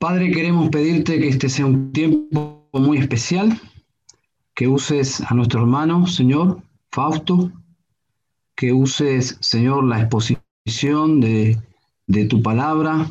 [0.00, 3.60] Padre, queremos pedirte que este sea un tiempo muy especial,
[4.54, 7.52] que uses a nuestro hermano, Señor, Fausto,
[8.56, 11.58] que uses, Señor, la exposición de,
[12.30, 13.10] tu palabra,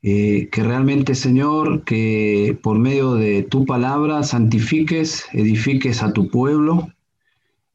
[0.00, 6.88] eh, que realmente, Señor, que por medio de tu palabra santifiques, edifiques a tu pueblo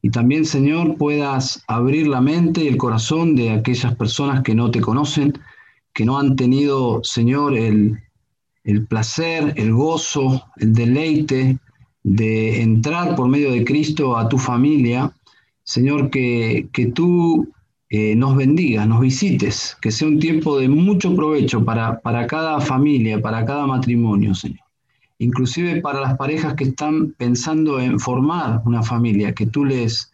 [0.02, 4.72] y también, Señor, puedas abrir la mente y el corazón de aquellas personas que no
[4.72, 5.34] te conocen,
[5.92, 8.00] que no han tenido, Señor, el,
[8.68, 11.58] el placer, el gozo, el deleite
[12.02, 15.10] de entrar por medio de Cristo a tu familia.
[15.62, 17.48] Señor, que, que tú
[17.88, 22.60] eh, nos bendigas, nos visites, que sea un tiempo de mucho provecho para, para cada
[22.60, 24.66] familia, para cada matrimonio, Señor.
[25.16, 30.12] Inclusive para las parejas que están pensando en formar una familia, que tú les,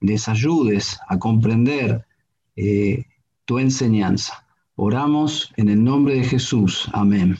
[0.00, 2.06] les ayudes a comprender
[2.54, 3.04] eh,
[3.46, 4.46] tu enseñanza.
[4.76, 6.88] Oramos en el nombre de Jesús.
[6.92, 7.36] Amén.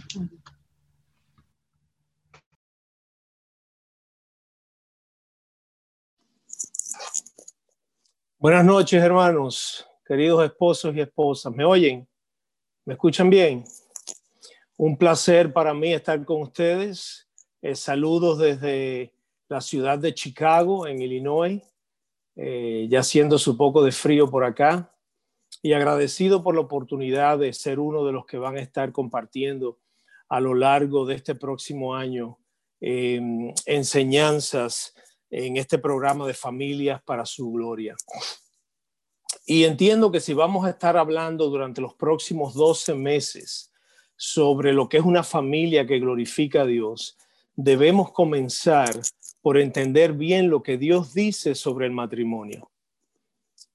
[8.39, 11.55] Buenas noches, hermanos, queridos esposos y esposas.
[11.55, 12.06] ¿Me oyen?
[12.84, 13.65] ¿Me escuchan bien?
[14.77, 17.27] Un placer para mí estar con ustedes.
[17.62, 19.15] Eh, saludos desde
[19.48, 21.62] la ciudad de Chicago, en Illinois,
[22.37, 24.95] eh, ya siendo su poco de frío por acá.
[25.62, 29.78] Y agradecido por la oportunidad de ser uno de los que van a estar compartiendo
[30.28, 32.39] a lo largo de este próximo año
[32.83, 33.19] eh,
[33.65, 34.95] enseñanzas
[35.45, 37.95] en este programa de familias para su gloria.
[39.45, 43.70] Y entiendo que si vamos a estar hablando durante los próximos 12 meses
[44.17, 47.19] sobre lo que es una familia que glorifica a Dios,
[47.55, 48.98] debemos comenzar
[49.43, 52.71] por entender bien lo que Dios dice sobre el matrimonio.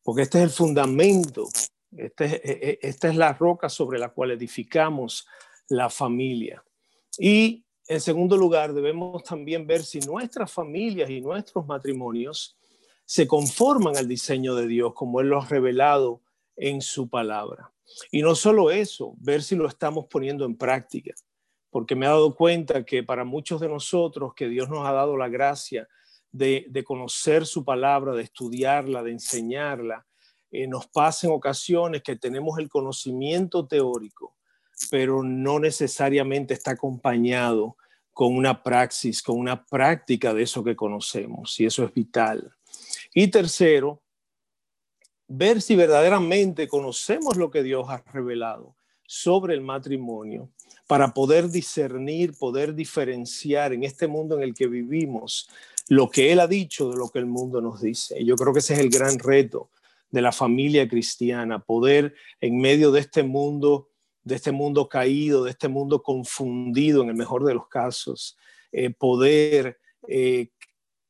[0.02, 1.48] Porque este es el fundamento,
[1.96, 5.28] este e, e, esta es la roca sobre la cual edificamos
[5.70, 6.64] la familia.
[7.20, 12.58] Y en segundo lugar, debemos también ver si nuestras familias y nuestros matrimonios
[13.04, 16.22] se conforman al diseño de Dios como Él lo ha revelado
[16.56, 17.74] en su palabra.
[18.10, 21.14] Y no solo eso, ver si lo estamos poniendo en práctica,
[21.70, 25.18] porque me he dado cuenta que para muchos de nosotros que Dios nos ha dado
[25.18, 25.90] la gracia
[26.32, 30.08] de, conocer su palabra, de estudiarla, de enseñarla,
[30.50, 34.38] eh, nos pasa en ocasiones que tenemos el conocimiento teórico,
[34.90, 37.76] pero no necesariamente está acompañado
[38.14, 42.52] con una praxis, con una práctica de eso que conocemos, y eso es vital.
[43.14, 44.02] Y tercero,
[45.28, 48.76] ver si verdaderamente conocemos lo que Dios ha revelado
[49.06, 50.50] sobre el matrimonio
[50.88, 55.50] para poder discernir, poder diferenciar en este mundo en el que vivimos
[55.88, 58.24] lo que Él ha dicho de lo que el mundo nos dice.
[58.24, 59.70] Yo creo que ese es el gran reto
[60.10, 63.90] de la familia cristiana, poder en medio de este mundo
[64.24, 68.38] de este mundo caído, de este mundo confundido en el mejor de los casos,
[68.72, 70.50] eh, poder eh,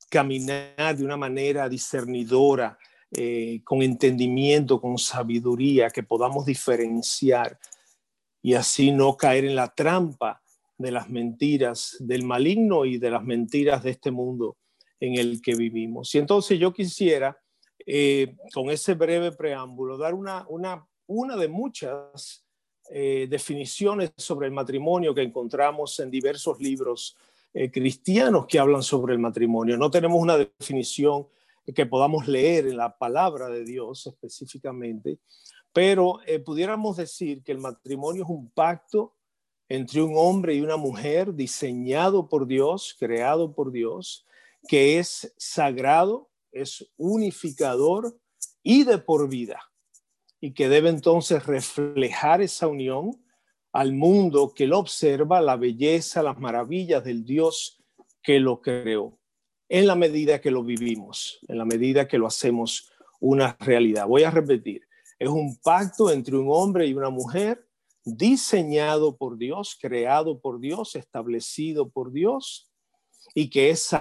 [0.09, 2.77] caminar de una manera discernidora,
[3.11, 7.59] eh, con entendimiento, con sabiduría, que podamos diferenciar
[8.41, 10.41] y así no caer en la trampa
[10.77, 14.57] de las mentiras del maligno y de las mentiras de este mundo
[14.99, 16.15] en el que vivimos.
[16.15, 17.37] Y entonces yo quisiera,
[18.53, 22.43] con ese breve preámbulo, dar una, una, una de muchas
[22.93, 27.15] eh, definiciones sobre el matrimonio que encontramos en diversos libros
[27.53, 29.77] eh, cristianos que hablan sobre el matrimonio.
[29.77, 31.25] No tenemos una definición
[31.73, 35.19] que podamos leer en la palabra de Dios específicamente,
[35.71, 39.15] pero eh, pudiéramos decir que el matrimonio es un pacto
[39.69, 44.25] entre un hombre y una mujer diseñado por Dios, creado por Dios,
[44.67, 48.19] que es sagrado, es unificador
[48.61, 49.70] y de por vida
[50.41, 53.23] y que debe entonces reflejar esa unión
[53.71, 57.81] al mundo que lo observa, la belleza, las maravillas del Dios
[58.21, 59.19] que lo creó,
[59.69, 64.07] en la medida que lo vivimos, en la medida que lo hacemos una realidad.
[64.07, 64.81] Voy a repetir,
[65.19, 67.65] es un pacto entre un hombre y una mujer
[68.03, 72.71] diseñado por Dios, creado por Dios, establecido por Dios
[73.35, 73.95] y que es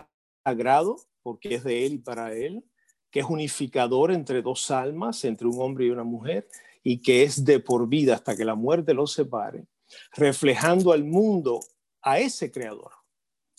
[0.44, 2.64] sagrado porque es de Él y para Él,
[3.10, 6.48] que es unificador entre dos almas, entre un hombre y una mujer,
[6.82, 9.66] y que es de por vida hasta que la muerte los separe,
[10.12, 11.60] reflejando al mundo
[12.02, 12.92] a ese creador,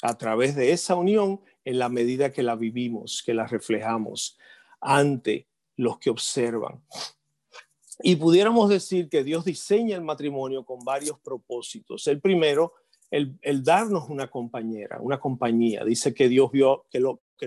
[0.02, 4.38] a través de esa unión en la medida que la vivimos, que la reflejamos
[4.80, 6.84] ante los que observan.
[8.04, 12.08] Y pudiéramos decir que Dios diseña el matrimonio con varios propósitos.
[12.08, 12.74] El primero,
[13.12, 15.84] el, darnos una compañera, una compañía.
[15.84, 17.00] Dice que Dios vio que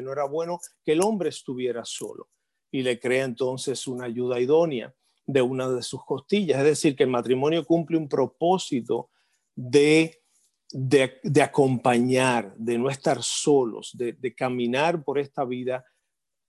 [0.02, 2.28] no era bueno que el hombre estuviera solo
[2.70, 4.94] y le crea entonces una ayuda idónea
[5.26, 6.58] de una de sus costillas.
[6.58, 9.10] Es decir, que el matrimonio cumple un propósito
[9.54, 10.22] de,
[10.70, 15.84] de, acompañar, de no estar solos, de caminar por esta vida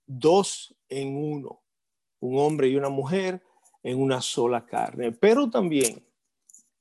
[0.05, 1.63] dos en uno,
[2.19, 3.41] un hombre y una mujer
[3.83, 5.11] en una sola carne.
[5.11, 6.05] Pero también,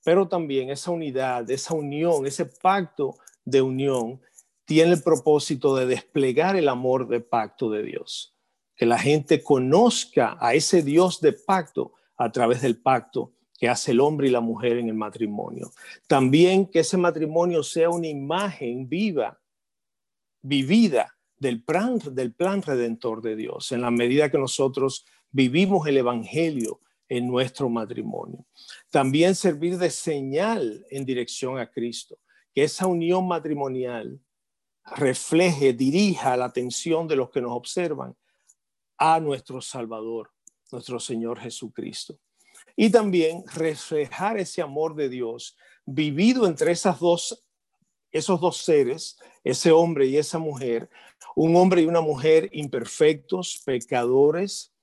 [0.05, 4.21] pero también esa unidad, esa unión, ese pacto de unión
[4.67, 8.37] tiene el propósito de desplegar el amor de pacto de Dios.
[8.77, 13.93] Que la gente conozca a ese Dios de pacto a través del pacto que hace
[13.93, 15.73] el hombre y la mujer en el matrimonio.
[16.06, 19.41] También que ese matrimonio sea una imagen viva,
[20.43, 25.97] vivida del plan, del plan redentor de Dios, en la medida que nosotros vivimos el
[25.99, 28.45] Evangelio en nuestro matrimonio.
[28.91, 32.19] También servir de señal en dirección a Cristo,
[32.55, 34.21] que esa unión matrimonial
[34.97, 38.17] refleje, dirija la atención de los que nos observan
[38.99, 40.31] a nuestro Salvador,
[40.71, 42.19] nuestro Señor Jesucristo.
[42.77, 45.56] Y también reflejar ese amor de Dios
[45.87, 47.45] vivido entre esas dos,
[48.11, 50.91] esos dos seres, ese hombre y esa mujer,
[51.37, 54.74] un hombre y una mujer imperfectos, pecadores,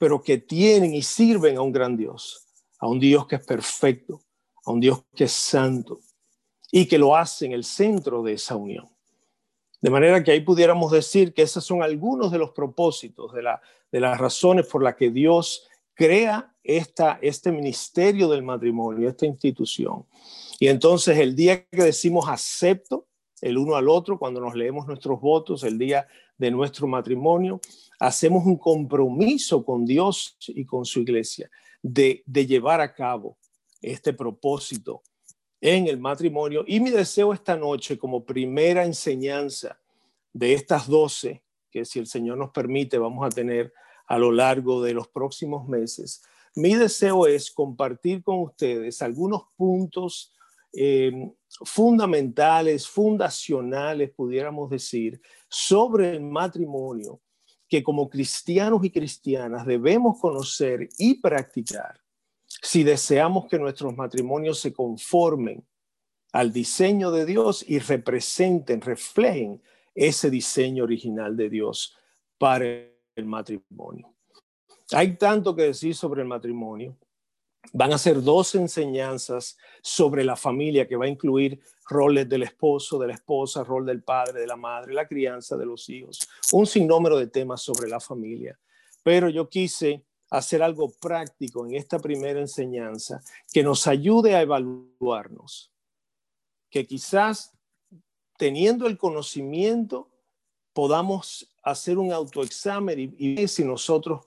[0.00, 2.46] pero que tienen y sirven a un gran Dios,
[2.78, 4.22] a un Dios que es perfecto,
[4.64, 6.00] a un Dios que es santo
[6.72, 8.88] y que lo hace en el centro de esa unión.
[9.82, 13.42] De manera que ahí pudiéramos decir que esos son algunos de los propósitos, de,
[13.92, 20.06] de las razones por las que Dios crea esta, este ministerio del matrimonio, esta institución.
[20.58, 23.06] Y entonces el día que decimos acepto
[23.42, 26.08] el uno al otro, cuando nos leemos nuestros votos, el día
[26.40, 27.60] de nuestro matrimonio,
[27.98, 31.50] hacemos un compromiso con Dios y con su iglesia
[31.82, 33.36] de, llevar a cabo
[33.82, 35.02] este propósito
[35.60, 36.64] en el matrimonio.
[36.66, 39.78] Y mi deseo esta noche, como primera enseñanza
[40.32, 43.74] de estas doce, que si el Señor nos permite vamos a tener
[44.06, 46.22] a lo largo de los próximos meses,
[46.56, 50.32] mi deseo es compartir con ustedes algunos puntos
[50.72, 51.12] eh,
[51.64, 57.20] fundamentales, fundacionales, pudiéramos decir, sobre el matrimonio
[57.68, 62.00] que como cristianos y cristianas debemos conocer y practicar
[62.62, 65.66] si deseamos que nuestros matrimonios se conformen
[66.32, 69.62] al diseño de Dios y representen, reflejen
[69.94, 71.96] ese diseño original de Dios
[72.38, 74.14] para el matrimonio.
[74.92, 76.96] Hay tanto que decir sobre el matrimonio.
[77.72, 82.98] Van a ser dos enseñanzas sobre la familia que va a incluir roles del esposo,
[82.98, 86.66] de la esposa, rol del padre, de la madre, la crianza de los hijos, un
[86.66, 88.58] sinnúmero de temas sobre la familia.
[89.02, 93.20] Pero yo quise hacer algo práctico en esta primera enseñanza
[93.52, 95.72] que nos ayude a evaluarnos,
[96.70, 97.52] que quizás
[98.38, 100.08] teniendo el conocimiento
[100.72, 104.24] podamos hacer un autoexamen y, ver si nosotros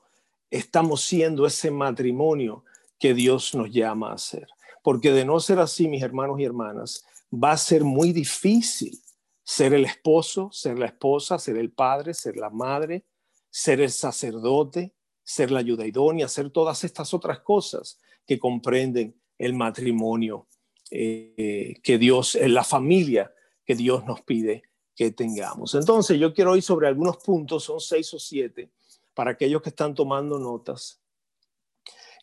[0.52, 2.64] estamos siendo ese matrimonio
[3.04, 4.48] que Dios nos llama a hacer.
[4.82, 7.04] Porque de no ser así, mis hermanos y hermanas,
[7.34, 8.98] va a ser muy difícil
[9.44, 13.04] ser el esposo, ser la esposa, ser el padre, ser la madre,
[13.50, 19.54] ser el sacerdote, ser la ayuda idónea, ser todas estas otras cosas que comprenden el
[19.54, 20.48] matrimonio
[20.90, 23.34] eh, que Dios, en la familia
[23.66, 24.64] que Dios nos pide
[24.96, 25.76] que tengamos.
[25.76, 28.72] Entonces, yo quiero ir sobre algunos puntos, son seis o siete,
[29.14, 31.03] para aquellos que están tomando notas,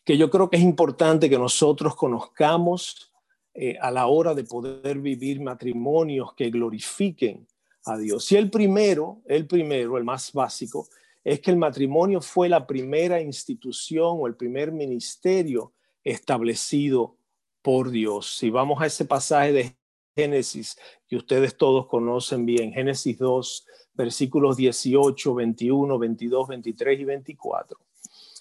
[0.03, 3.11] que yo creo que es importante que nosotros conozcamos
[3.53, 7.47] eh, a la hora de poder vivir matrimonios que glorifiquen
[7.85, 8.31] a Dios.
[8.31, 10.87] Y el primero, el primero, el más básico,
[11.23, 17.17] es que el matrimonio fue la primera institución o el primer ministerio establecido
[17.61, 18.37] por Dios.
[18.37, 19.75] Si vamos a ese pasaje de
[20.15, 20.77] Génesis
[21.07, 27.79] que ustedes todos conocen bien, Génesis 2, versículos 18, 21, 22, 23 y 24.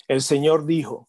[0.08, 1.06] El Señor dijo,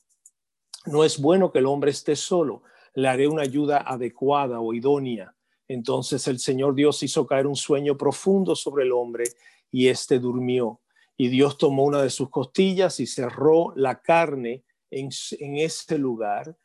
[0.85, 5.35] no es bueno que el hombre esté solo, le haré una ayuda adecuada o idónea.
[5.67, 9.23] Entonces el Señor Dios hizo caer un sueño profundo sobre el hombre
[9.71, 10.81] y éste durmió.
[11.15, 15.09] Y Dios tomó una de sus costillas y cerró la carne en,
[15.39, 16.57] en ese lugar.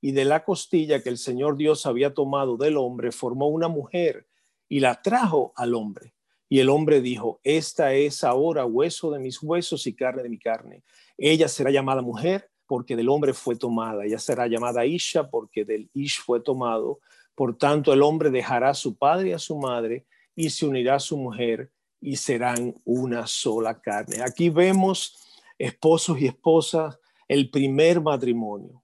[0.00, 4.28] Y de la costilla que el Señor Dios había tomado del hombre, formó una mujer
[4.68, 6.14] y la trajo al hombre.
[6.48, 10.38] Y el hombre dijo, esta es ahora hueso de mis huesos y carne de mi
[10.38, 10.84] carne.
[11.16, 14.04] Ella será llamada mujer porque del hombre fue tomada.
[14.04, 17.00] Ella será llamada Isha porque del Ish fue tomado.
[17.34, 20.96] Por tanto, el hombre dejará a su padre y a su madre y se unirá
[20.96, 24.22] a su mujer y serán una sola carne.
[24.22, 25.18] Aquí vemos
[25.58, 28.82] esposos y esposas, el primer matrimonio.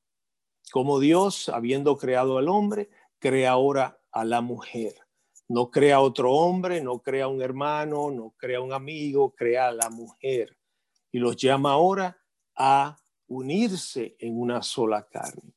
[0.73, 4.95] Como Dios, habiendo creado al hombre, crea ahora a la mujer.
[5.49, 9.91] No crea otro hombre, no crea un hermano, no crea un amigo, crea a la
[9.91, 10.57] mujer.
[11.11, 12.17] Y los llama ahora
[12.57, 12.97] a
[13.31, 15.55] unirse en una sola carne.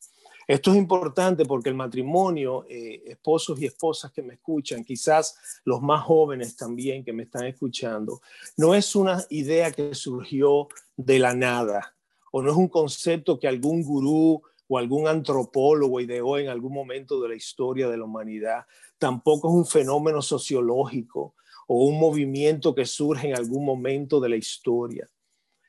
[0.47, 5.81] Esto es importante porque el matrimonio, eh, esposos y esposas que me escuchan, quizás los
[5.81, 8.21] más jóvenes también que me están escuchando,
[8.57, 11.95] no es una idea que surgió de la nada
[12.31, 17.21] o no es un concepto que algún gurú o algún antropólogo ideó en algún momento
[17.21, 18.65] de la historia de la humanidad.
[18.97, 21.35] Tampoco es un fenómeno sociológico
[21.67, 25.09] o un movimiento que surge en algún momento de la historia.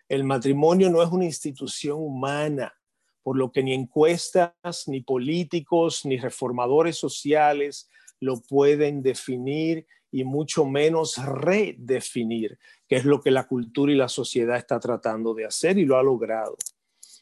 [0.08, 2.74] El matrimonio no es una institución humana,
[3.22, 4.52] por lo que ni encuestas,
[4.86, 7.88] ni políticos, ni reformadores sociales
[8.20, 14.08] lo pueden definir y mucho menos redefinir, que es lo que la cultura y la
[14.08, 16.56] sociedad está tratando de hacer y lo ha logrado.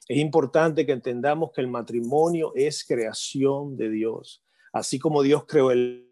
[0.08, 4.44] Es importante que entendamos que el matrimonio es creación de Dios.
[4.72, 6.08] Así como Dios creó el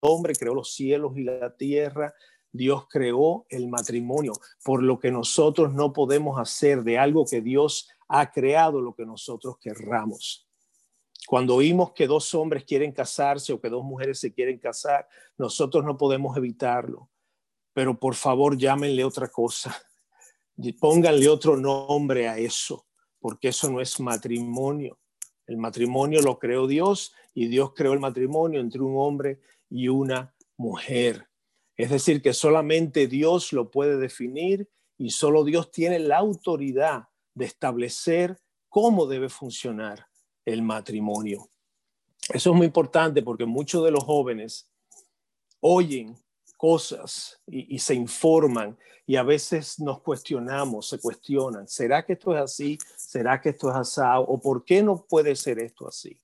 [0.00, 2.14] hombre, creó los cielos y la tierra,
[2.56, 4.32] Dios creó el matrimonio,
[4.64, 9.06] por lo que nosotros no podemos hacer de algo que Dios ha creado lo que
[9.06, 10.46] nosotros querramos.
[11.26, 15.84] Cuando oímos que dos hombres quieren casarse o que dos mujeres se quieren casar, nosotros
[15.84, 17.10] no podemos evitarlo.
[17.72, 19.76] Pero por favor, llámenle otra cosa.
[20.80, 22.86] Pónganle otro nombre a eso,
[23.18, 24.98] porque eso no es matrimonio.
[25.46, 30.34] El matrimonio lo creó Dios y Dios creó el matrimonio entre un hombre y una
[30.56, 31.28] mujer.
[31.76, 34.68] Es decir, que solamente Dios lo puede definir
[34.98, 40.06] y solo Dios tiene la autoridad de establecer cómo debe funcionar
[40.44, 41.50] el matrimonio.
[42.32, 44.70] Eso es muy importante porque muchos de los jóvenes
[45.60, 46.16] oyen
[46.56, 52.42] cosas y, se informan y a veces nos cuestionamos, se cuestionan, ¿será que esto es
[52.42, 52.78] así?
[52.96, 54.22] ¿Será que esto es asado?
[54.22, 56.18] ¿O por qué no puede ser esto así?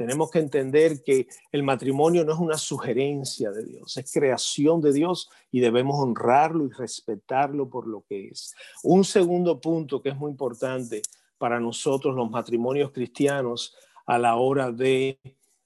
[0.00, 4.94] Tenemos que entender que el matrimonio no es una sugerencia de Dios, es creación de
[4.94, 8.54] Dios y debemos honrarlo y respetarlo por lo que es.
[8.82, 11.02] Un segundo punto que es muy importante
[11.36, 13.76] para nosotros los matrimonios cristianos
[14.06, 15.20] a la hora de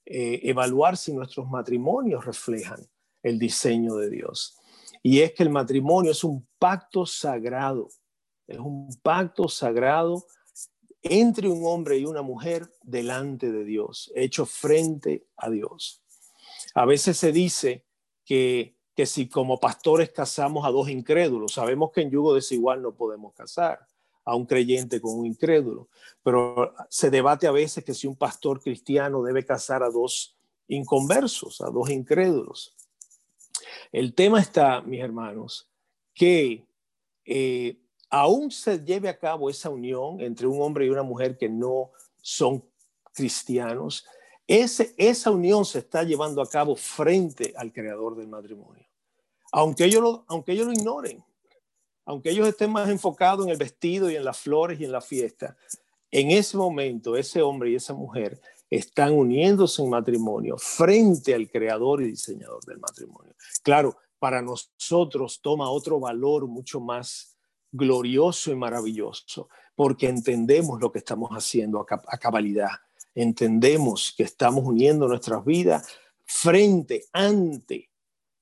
[0.05, 2.85] eh, evaluar si nuestros matrimonios reflejan
[3.23, 4.57] el diseño de Dios.
[5.01, 7.87] Y es que el matrimonio es un pacto sagrado,
[8.47, 10.25] es un pacto sagrado
[11.07, 16.01] entre un hombre y una mujer delante de Dios, hecho frente a Dios.
[16.73, 17.85] A veces se dice
[18.25, 22.95] que, que si como pastores casamos a dos incrédulos, sabemos que en yugo desigual no
[22.95, 23.85] podemos casar
[24.25, 25.87] a un creyente con un incrédulo,
[26.23, 30.35] pero se debate a veces que si un pastor cristiano debe casar a dos
[30.67, 32.75] inconversos, a dos incrédulos.
[33.91, 35.69] El tema está, mis hermanos,
[36.15, 36.65] que
[37.25, 37.77] eh,
[38.15, 41.91] aún se lleve a cabo esa unión entre un hombre y una mujer que no
[42.21, 42.63] son
[43.13, 44.05] cristianos,
[44.47, 48.85] esa unión se está llevando a cabo frente al creador del matrimonio.
[49.51, 51.25] Aunque ellos, lo, aunque ellos lo ignoren,
[52.05, 55.01] aunque ellos estén más enfocados en el vestido y en las flores y en la
[55.01, 55.57] fiesta,
[56.09, 62.01] en ese momento ese hombre y esa mujer están uniéndose en matrimonio frente al creador
[62.01, 63.35] y diseñador del matrimonio.
[63.61, 67.34] Claro, para nosotros toma otro valor mucho más
[67.75, 72.71] glorioso y maravilloso, porque entendemos lo que estamos haciendo a, cabalidad,
[73.13, 75.87] entendemos que estamos uniendo nuestras vidas
[76.25, 77.89] frente, ante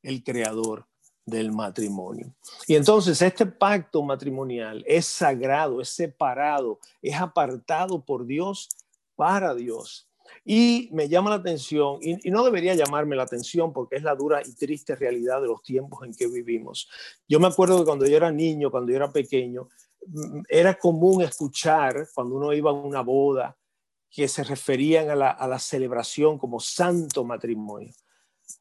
[0.01, 0.87] el creador
[1.25, 2.33] del matrimonio.
[2.67, 8.69] Y entonces este pacto matrimonial es sagrado, es separado, es apartado por Dios
[9.15, 10.07] para Dios.
[10.45, 14.41] Y me llama la atención, y, no debería llamarme la atención porque es la dura
[14.45, 16.89] y triste realidad de los tiempos en que vivimos.
[17.27, 19.69] Yo me acuerdo que cuando yo era niño, cuando yo era pequeño,
[20.07, 23.57] mm, era común escuchar cuando uno iba a una boda
[24.09, 27.93] que se referían a la, a la celebración como santo matrimonio.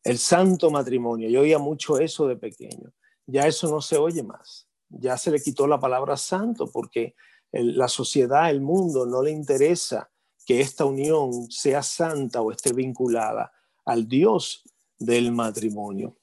[0.05, 1.29] El santo matrimonio.
[1.29, 2.93] Yo oía mucho eso de pequeño.
[3.27, 4.69] Ya eso no se oye más.
[4.89, 7.15] Ya se le quitó la palabra santo porque
[7.53, 10.11] la sociedad, el mundo no le interesa
[10.47, 13.53] que esta unión sea santa o esté vinculada
[13.85, 14.63] al Dios
[14.99, 16.17] del matrimonio.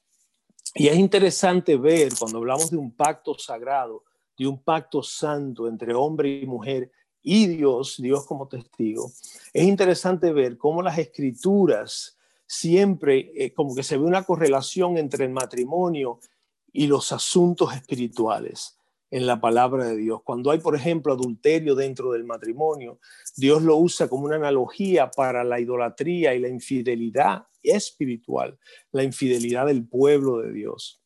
[0.76, 4.04] Y es interesante ver cuando hablamos de un pacto sagrado,
[4.38, 9.12] de un pacto santo entre hombre y mujer y Dios, Dios como testigo,
[9.52, 15.26] es interesante ver cómo las escrituras siempre, eh, como que se ve una correlación entre
[15.26, 16.20] el matrimonio
[16.72, 18.79] y los asuntos espirituales
[19.12, 20.22] en la palabra de Dios.
[20.24, 23.00] Cuando hay, por ejemplo, adulterio dentro del matrimonio,
[23.36, 28.58] Dios lo usa como una analogía para la idolatría y la infidelidad espiritual,
[28.92, 31.02] la infidelidad del pueblo de Dios.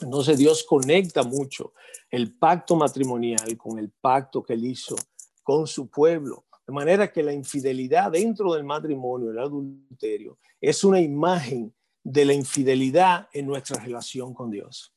[0.00, 1.72] Entonces Dios conecta mucho
[2.10, 4.96] el pacto matrimonial con el pacto que él hizo
[5.42, 6.46] con su pueblo.
[6.66, 12.32] De manera que la infidelidad dentro del matrimonio, el adulterio, es una imagen de la
[12.32, 14.94] infidelidad en nuestra relación con Dios.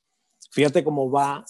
[0.51, 1.46] Fíjate cómo va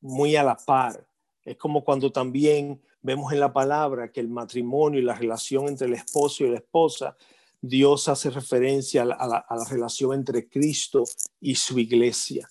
[0.00, 1.06] muy a la par.
[1.44, 5.86] Es como cuando también vemos en la palabra que el matrimonio y la relación entre
[5.86, 7.16] el esposo y la esposa,
[7.60, 11.04] Dios hace referencia a la, relación entre Cristo
[11.40, 12.50] y su iglesia.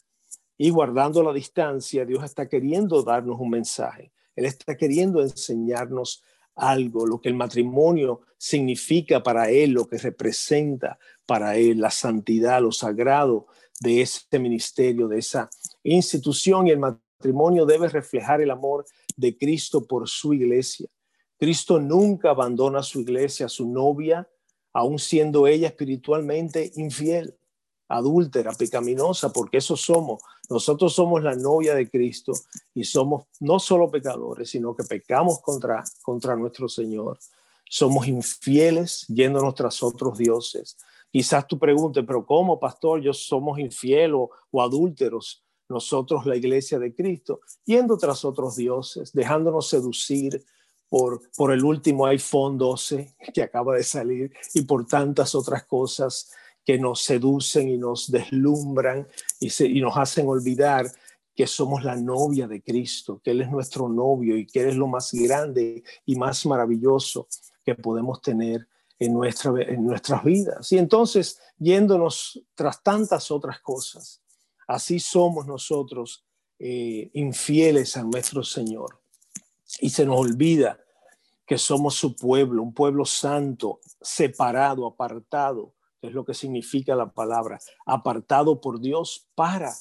[0.57, 4.11] Y guardando la distancia, Dios está queriendo darnos un mensaje.
[4.35, 6.23] Él está queriendo enseñarnos
[6.55, 12.61] algo, lo que el matrimonio significa para Él, lo que representa para Él, la santidad,
[12.61, 13.47] lo sagrado
[13.79, 15.49] de ese ministerio, de esa
[15.83, 16.67] institución.
[16.67, 18.85] Y el matrimonio debe reflejar el amor
[19.15, 20.87] de Cristo por su iglesia.
[21.37, 24.27] Cristo nunca abandona a su iglesia, a su novia,
[24.73, 27.35] aun siendo ella espiritualmente infiel,
[27.87, 30.21] adúltera, pecaminosa, porque eso somos.
[30.49, 32.33] Nosotros somos la novia de Cristo
[32.73, 37.19] y somos no solo pecadores, sino que pecamos contra, contra nuestro Señor.
[37.69, 40.77] Somos infieles yéndonos tras otros dioses.
[41.11, 43.01] Quizás tú preguntes, pero ¿cómo, pastor?
[43.01, 44.15] Yo somos infieles
[44.51, 50.43] o adúlteros nosotros la iglesia de Cristo, yendo tras otros dioses, dejándonos seducir
[50.89, 56.31] por, por el último iPhone 12 que acaba de salir y por tantas otras cosas
[56.65, 59.07] que nos seducen y nos deslumbran
[59.39, 60.91] y, y nos hacen olvidar
[61.35, 64.75] que somos la novia de Cristo, que Él es nuestro novio y que Él es
[64.75, 67.27] lo más grande y más maravilloso
[67.63, 68.67] que podemos tener
[68.99, 70.71] en, nuestra, en nuestras vidas.
[70.71, 74.18] Y entonces, yéndonos tras tantas otras cosas,
[74.69, 76.23] Así somos nosotros
[76.59, 79.01] eh, infieles a nuestro Señor.
[79.81, 80.79] Y se nos olvida
[81.47, 85.73] que somos su pueblo, un pueblo santo, separado, apartado,
[86.03, 89.73] es lo que significa la palabra, apartado por Dios para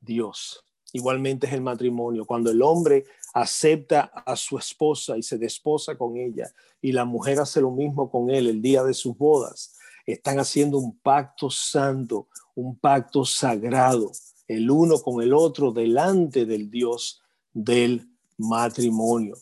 [0.00, 0.62] Dios.
[0.92, 6.18] Igualmente es el matrimonio, cuando el hombre acepta a su esposa y se desposa con
[6.18, 6.52] ella
[6.82, 10.76] y la mujer hace lo mismo con él el día de sus bodas, están haciendo
[10.76, 14.10] un pacto santo, un pacto sagrado,
[14.48, 19.36] el uno con el otro delante del Dios del matrimonio.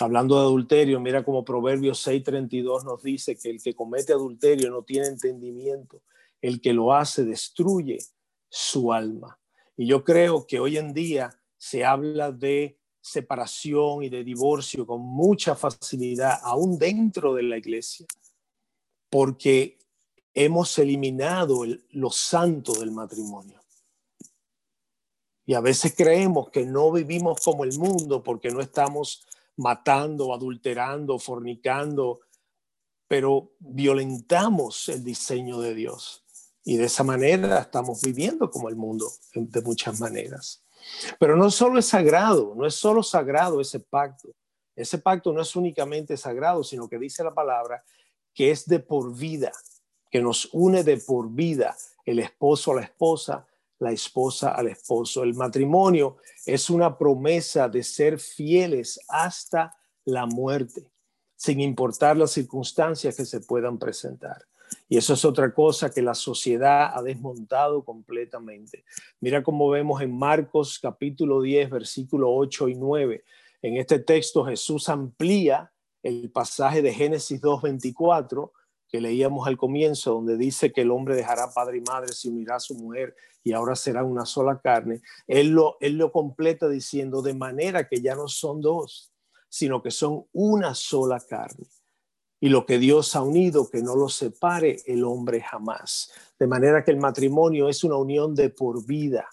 [0.00, 4.82] Hablando de adulterio, mira como Proverbios 6:32 nos dice que el que comete adulterio no
[4.82, 6.02] tiene entendimiento,
[6.40, 7.98] el que lo hace destruye
[8.48, 9.38] su alma.
[9.76, 15.00] Y yo creo que hoy en día se habla de separación y de divorcio con
[15.00, 18.06] mucha facilidad, aún dentro de la iglesia,
[19.10, 19.78] porque
[20.34, 23.60] hemos eliminado lo santo del matrimonio.
[25.46, 31.18] Y a veces creemos que no vivimos como el mundo porque no estamos matando, adulterando,
[31.18, 32.20] fornicando,
[33.06, 36.24] pero violentamos el diseño de Dios.
[36.64, 40.64] Y de esa manera estamos viviendo como el mundo de muchas maneras.
[41.18, 44.30] Pero no solo es sagrado, no es solo sagrado ese pacto.
[44.74, 47.84] Ese pacto no es únicamente sagrado, sino que dice la palabra
[48.34, 49.52] que es de por vida,
[50.14, 53.44] que nos une de por vida el esposo a la esposa
[53.80, 55.24] la esposa al esposo.
[55.24, 60.88] El matrimonio es una promesa de ser fieles hasta la muerte,
[61.34, 64.46] sin importar las circunstancias que se puedan presentar.
[64.88, 68.84] Y eso es otra cosa que la sociedad ha desmontado completamente.
[69.18, 73.24] Mira cómo vemos en Marcos capítulo 10, versículo 8 y 9.
[73.62, 75.72] En este texto Jesús amplía
[76.04, 78.52] el pasaje de Génesis 2.24
[79.00, 82.60] leíamos al comienzo, donde dice que el hombre dejará padre y madre, se unirá a
[82.60, 87.34] su mujer y ahora será una sola carne, él lo, él lo completa diciendo de
[87.34, 89.12] manera que ya no son dos,
[89.48, 91.66] sino que son una sola carne.
[92.40, 96.10] Y lo que Dios ha unido, que no lo separe el hombre jamás.
[96.38, 99.28] De manera que el matrimonio es una unión de por vida.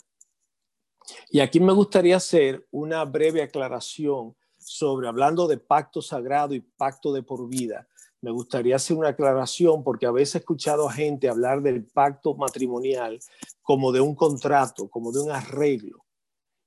[1.30, 7.12] Y aquí me gustaría hacer una breve aclaración sobre, hablando de pacto sagrado y pacto
[7.12, 7.88] de por vida,
[8.22, 12.36] me gustaría hacer una aclaración porque a veces he escuchado a gente hablar del pacto
[12.36, 13.20] matrimonial
[13.64, 16.06] como de un contrato, como de un arreglo.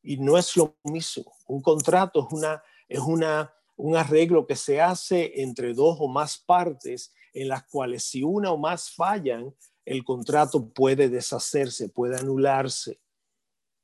[0.03, 1.33] Y no es lo mismo.
[1.47, 6.39] Un contrato es, una, es una, un arreglo que se hace entre dos o más
[6.39, 13.01] partes en las cuales si una o más fallan, el contrato puede deshacerse, puede anularse,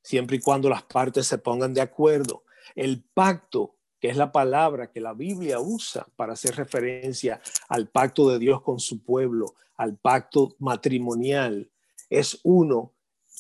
[0.02, 2.44] siempre y cuando las partes se pongan de acuerdo.
[2.74, 8.28] El pacto que es la palabra que la Biblia usa para hacer referencia al pacto
[8.30, 11.70] de Dios con su pueblo, al pacto matrimonial,
[12.08, 12.92] es uno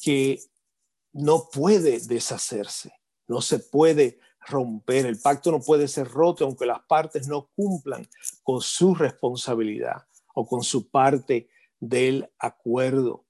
[0.02, 0.40] que
[1.12, 2.92] no puede deshacerse,
[3.26, 8.08] no se puede romper, el pacto no puede ser roto aunque las partes no cumplan
[8.42, 13.24] con su responsabilidad o con su parte del acuerdo.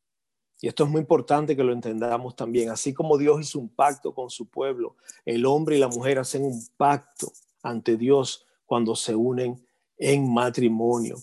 [0.60, 2.68] Y esto es muy importante que lo entendamos también.
[2.70, 6.44] Así como Dios hizo un pacto con su pueblo, el hombre y la mujer hacen
[6.44, 11.16] un pacto ante Dios cuando se unen en matrimonio.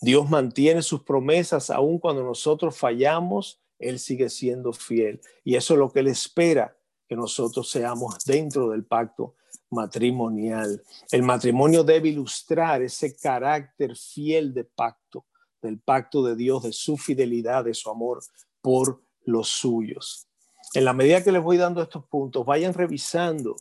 [0.00, 5.20] Dios mantiene sus promesas aun cuando nosotros fallamos, Él sigue siendo fiel.
[5.44, 6.76] Y eso es lo que Él espera,
[7.08, 9.34] que nosotros seamos dentro del pacto
[9.68, 10.82] matrimonial.
[11.10, 15.26] El matrimonio debe ilustrar ese carácter fiel de pacto,
[15.60, 18.20] del pacto de Dios, de su fidelidad, de su amor
[18.60, 20.26] por los suyos.
[20.74, 23.56] En la medida que les voy dando estos puntos, vayan revisando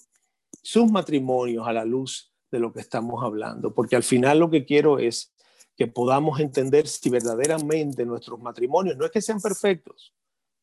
[0.62, 4.66] sus matrimonios a la luz de lo que estamos hablando, porque al final lo que
[4.66, 5.34] quiero es
[5.76, 10.14] que podamos entender si verdaderamente nuestros matrimonios no es que sean perfectos,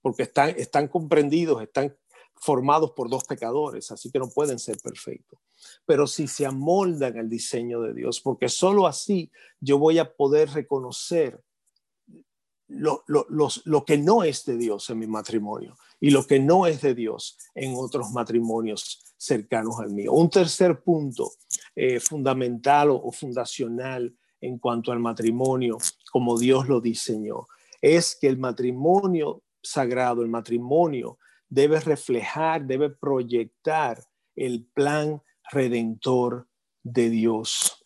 [0.02, 1.96] porque están, comprendidos, están
[2.34, 5.40] formados por dos pecadores, así que no pueden ser perfectos.
[5.86, 10.50] Pero si se amoldan al diseño de Dios, porque sólo así yo voy a poder
[10.50, 11.42] reconocer
[12.68, 16.82] lo, lo, que no es de Dios en mi matrimonio y lo que no es
[16.82, 20.12] de Dios en otros matrimonios cercanos al mío.
[20.12, 21.30] Un tercer punto
[21.74, 25.78] eh, fundamental o, fundacional en cuanto al matrimonio,
[26.10, 27.46] como Dios lo diseñó,
[27.80, 34.02] es que el matrimonio sagrado, el matrimonio, debe reflejar, debe proyectar
[34.34, 36.48] el plan redentor
[36.82, 37.84] de Dios.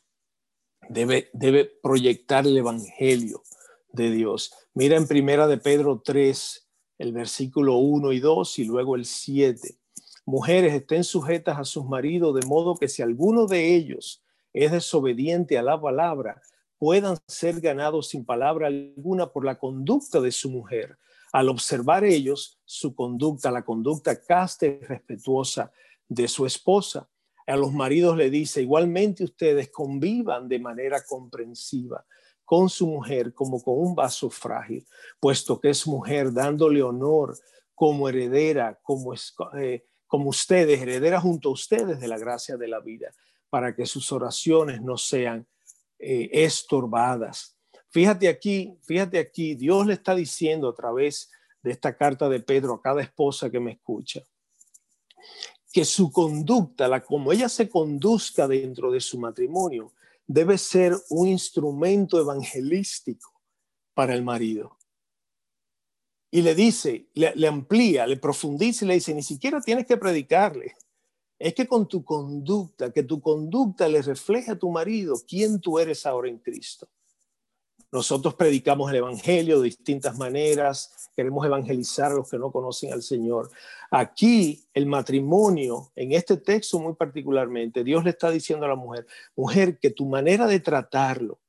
[0.88, 3.42] Debe, debe proyectar el evangelio
[3.92, 4.52] de Dios.
[4.74, 9.78] Mira en primera de Pedro 3, el versículo 1 y 2 y luego el 7.
[10.26, 14.22] Mujeres estén sujetas a sus maridos de modo que si alguno de ellos
[14.52, 16.42] es desobediente a la palabra,
[16.78, 20.98] puedan ser ganados sin palabra alguna por la conducta de su mujer,
[21.32, 25.72] al observar ellos su conducta, la conducta casta y respetuosa
[26.08, 27.08] de su esposa.
[27.46, 32.04] A los maridos le dice, igualmente ustedes convivan de manera comprensiva
[32.50, 34.84] con su mujer como con un vaso frágil,
[35.20, 37.38] puesto que es mujer dándole honor
[37.76, 39.14] como heredera, como,
[39.56, 43.14] eh, como ustedes, heredera junto a ustedes de la gracia de la vida,
[43.50, 45.46] para que sus oraciones no sean
[46.00, 47.56] eh, estorbadas.
[47.88, 51.30] Fíjate aquí, fíjate aquí, Dios le está diciendo a través
[51.62, 54.24] de esta carta de Pedro a cada esposa que me escucha,
[55.72, 59.92] que su conducta, la como ella se conduzca dentro de su matrimonio,
[60.32, 63.32] debe ser un instrumento evangelístico
[63.94, 64.78] para el marido.
[66.30, 70.76] Y le dice, le, amplía, le profundiza y le dice, ni siquiera tienes que predicarle.
[71.36, 75.80] Es que con tu conducta, que tu conducta le refleje a tu marido quién tú
[75.80, 76.88] eres ahora en Cristo.
[77.92, 83.02] Nosotros predicamos el Evangelio de distintas maneras, queremos evangelizar a los que no conocen al
[83.02, 83.50] Señor.
[83.90, 89.06] Aquí el matrimonio, en este texto muy particularmente, Dios le está diciendo a la mujer,
[89.34, 91.40] mujer, que tu manera de tratarlo,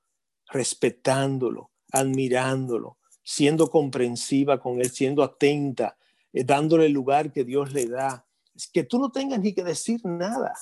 [0.47, 5.95] respetándolo, admirándolo, siendo comprensiva con él, siendo atenta,
[6.33, 8.25] eh, dándole el lugar que Dios le da,
[8.55, 10.53] es que tú no tengas ni que decir nada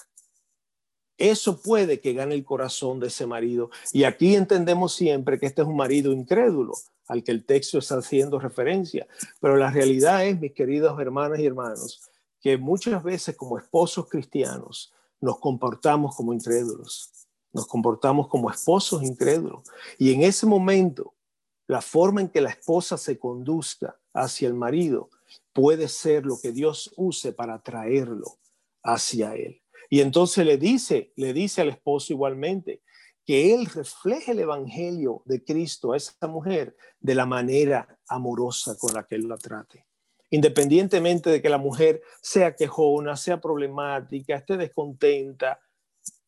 [1.19, 3.69] eso puede que gane el corazón de ese marido.
[3.91, 6.73] Y aquí entendemos siempre que este es un marido incrédulo
[7.07, 9.07] al que el texto está haciendo referencia.
[9.41, 14.93] Pero la realidad es, mis queridos hermanas y hermanos, que muchas veces como esposos cristianos
[15.19, 17.11] nos comportamos como incrédulos,
[17.51, 19.63] nos comportamos como esposos incrédulos.
[19.97, 21.13] Y en ese momento,
[21.67, 25.09] la forma en que la esposa se conduzca hacia el marido
[25.53, 28.37] puede ser lo que Dios use para atraerlo
[28.83, 29.61] hacia él.
[29.89, 32.81] Y entonces le dice, le dice al esposo igualmente
[33.25, 38.93] que él refleje el evangelio de Cristo a esa mujer de la manera amorosa con
[38.93, 39.85] la que él la trate.
[40.31, 45.59] Independientemente de que la mujer sea quejona, sea problemática, esté descontenta,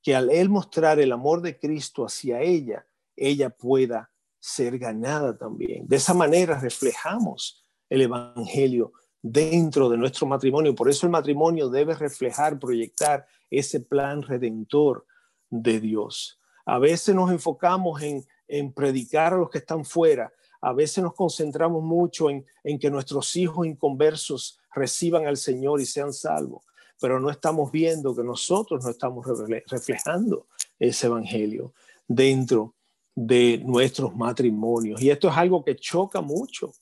[0.02, 5.88] que al él mostrar el amor de Cristo hacia ella, ella pueda ser ganada también.
[5.88, 10.76] De esa manera reflejamos el evangelio dentro de nuestro matrimonio.
[10.76, 15.06] Por eso el matrimonio debe reflejar, proyectar ese plan redentor
[15.50, 16.40] de Dios.
[16.66, 20.32] A veces nos enfocamos en, predicar a los que están fuera.
[20.62, 25.86] A veces nos concentramos mucho en, en que nuestros hijos inconversos reciban al Señor y
[25.86, 26.64] sean salvos,
[27.00, 29.26] pero no estamos viendo que nosotros no estamos
[29.68, 30.48] reflejando
[30.80, 31.74] ese evangelio
[32.08, 32.76] dentro
[33.16, 35.02] de nuestros matrimonios.
[35.02, 36.74] Y esto es algo que choca mucho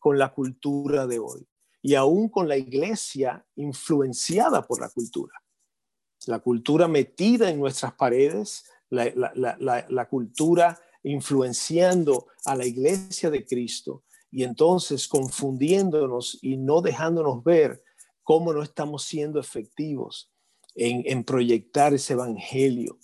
[0.00, 1.46] con la cultura de hoy
[1.86, 5.34] y aún con la iglesia influenciada por la cultura
[6.26, 14.42] la cultura metida en nuestras paredes, la, cultura influenciando a la iglesia de Cristo y
[14.42, 17.82] entonces confundiéndonos y no dejándonos ver
[18.22, 20.32] cómo no estamos siendo efectivos
[20.74, 22.98] en, proyectar ese evangelio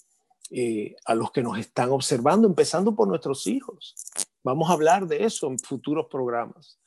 [0.50, 3.94] eh, a los que nos están observando, empezando por nuestros hijos.
[4.42, 6.78] Vamos a hablar de eso en futuros programas.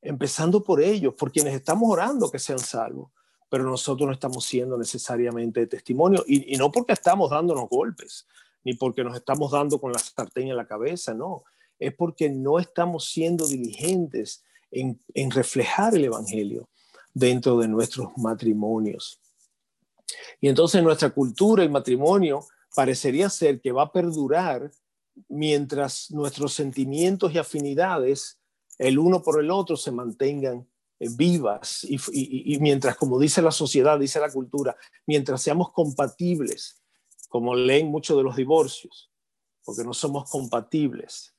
[0.00, 3.10] Empezando por ellos, por quienes estamos orando que sean salvos
[3.48, 8.26] pero nosotros no estamos siendo necesariamente testimonio y, no porque estamos dándonos golpes,
[8.64, 11.44] ni porque nos estamos dando con la sartén en la cabeza, no,
[11.78, 16.68] es porque no estamos siendo diligentes en, reflejar el Evangelio
[17.14, 19.20] dentro de nuestros matrimonios.
[20.40, 24.70] Y entonces nuestra cultura, el matrimonio, parecería ser que va a perdurar
[25.28, 28.37] mientras nuestros sentimientos y afinidades,
[28.78, 30.66] el uno por el otro, se mantengan
[31.00, 36.82] eh, vivas y, mientras, como dice la sociedad, dice la cultura, mientras seamos compatibles,
[37.28, 39.10] como leen muchos de los divorcios,
[39.64, 41.34] porque no somos compatibles.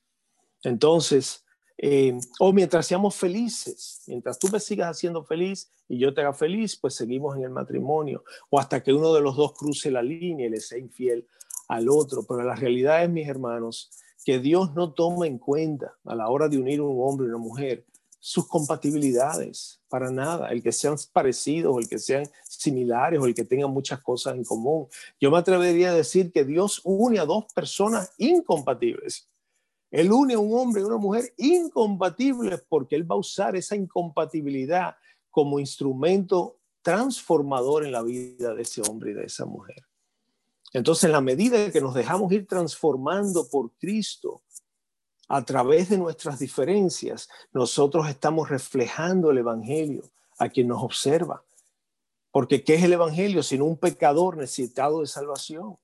[0.62, 1.44] Entonces,
[1.78, 6.34] eh, o mientras seamos felices, mientras tú me sigas haciendo feliz y yo te haga
[6.34, 10.02] feliz, pues seguimos en el matrimonio, o hasta que uno de los dos cruce la
[10.02, 11.26] línea y le sea infiel
[11.68, 12.24] al otro.
[12.28, 13.90] Pero la realidad es, mis hermanos,
[14.24, 17.38] que Dios no toma en cuenta a la hora de unir un hombre y una
[17.38, 17.86] mujer
[18.22, 23.44] sus compatibilidades, para nada, el que sean parecidos, el que sean similares, o el que
[23.44, 24.88] tengan muchas cosas en común.
[25.18, 29.26] Yo me atrevería a decir que Dios une a dos personas incompatibles.
[29.90, 33.74] Él une a un hombre y una mujer incompatibles porque Él va a usar esa
[33.74, 34.96] incompatibilidad
[35.30, 39.89] como instrumento transformador en la vida de ese hombre y de esa mujer.
[40.72, 44.42] Entonces, en la medida que nos dejamos ir transformando por Cristo
[45.28, 51.44] a través de nuestras diferencias, nosotros estamos reflejando el Evangelio a quien nos observa.
[52.30, 53.42] Porque ¿qué es el Evangelio?
[53.42, 55.76] Sino un pecador necesitado de salvación.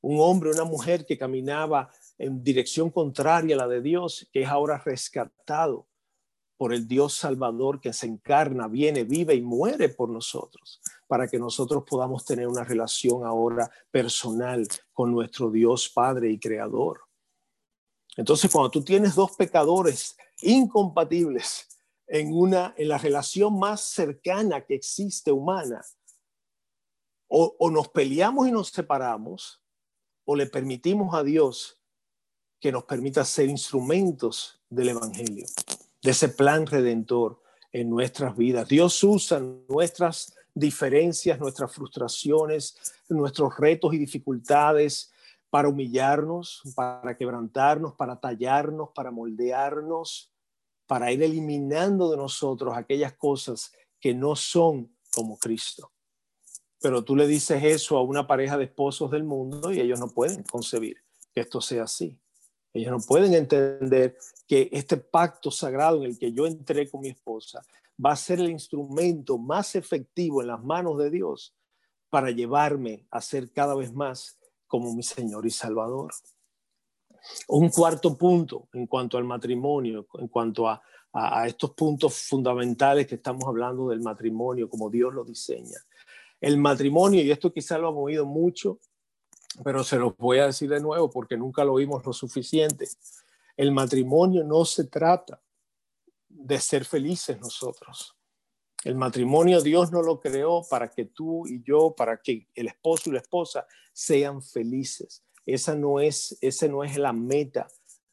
[0.00, 4.48] Un hombre, una mujer que caminaba en dirección contraria a la de Dios, que es
[4.48, 5.86] ahora rescatado
[6.56, 11.38] por el Dios Salvador que se encarna, viene, vive y muere por nosotros, para que
[11.38, 17.00] nosotros podamos tener una relación ahora personal con nuestro Dios Padre y Creador.
[18.16, 21.68] Entonces, cuando tú tienes dos pecadores incompatibles
[22.06, 25.84] en una en la relación más cercana que existe humana,
[27.28, 29.62] o, o nos peleamos y nos separamos,
[30.24, 31.82] o le permitimos a Dios
[32.60, 35.46] que nos permita ser instrumentos del Evangelio
[36.06, 37.42] de ese plan redentor
[37.72, 38.68] en nuestras vidas.
[38.68, 42.76] Dios usa nuestras diferencias, nuestras frustraciones,
[43.10, 45.12] nuestros retos y dificultades
[45.50, 50.32] para humillarnos, para quebrantarnos, para tallarnos, para moldearnos,
[50.86, 55.92] para ir eliminando de nosotros aquellas cosas que no son como Cristo.
[56.80, 60.08] Pero tú le dices eso a una pareja de esposos del mundo y ellos no
[60.08, 60.96] pueden concebir
[61.34, 62.18] que esto sea así.
[62.72, 64.16] Ellos no pueden entender
[64.46, 67.62] que este pacto sagrado en el que yo entré con mi esposa
[68.04, 71.54] va a ser el instrumento más efectivo en las manos de Dios
[72.10, 76.12] para llevarme a ser cada vez más como mi Señor y Salvador.
[77.48, 80.82] Un cuarto punto en cuanto al matrimonio, en cuanto a,
[81.46, 85.78] estos puntos fundamentales que estamos hablando del matrimonio, como Dios lo diseña.
[86.38, 88.80] El matrimonio, y esto quizá lo han oído mucho,
[89.64, 92.86] pero se los voy a decir de nuevo porque nunca lo oímos lo suficiente.
[93.56, 95.40] El matrimonio no se trata
[96.38, 98.16] de ser felices nosotros.
[98.84, 103.10] El matrimonio Dios no lo creó para que tú y yo, para que el esposo
[103.10, 105.24] y la esposa sean felices.
[105.44, 107.68] Esa no es, esa no es la meta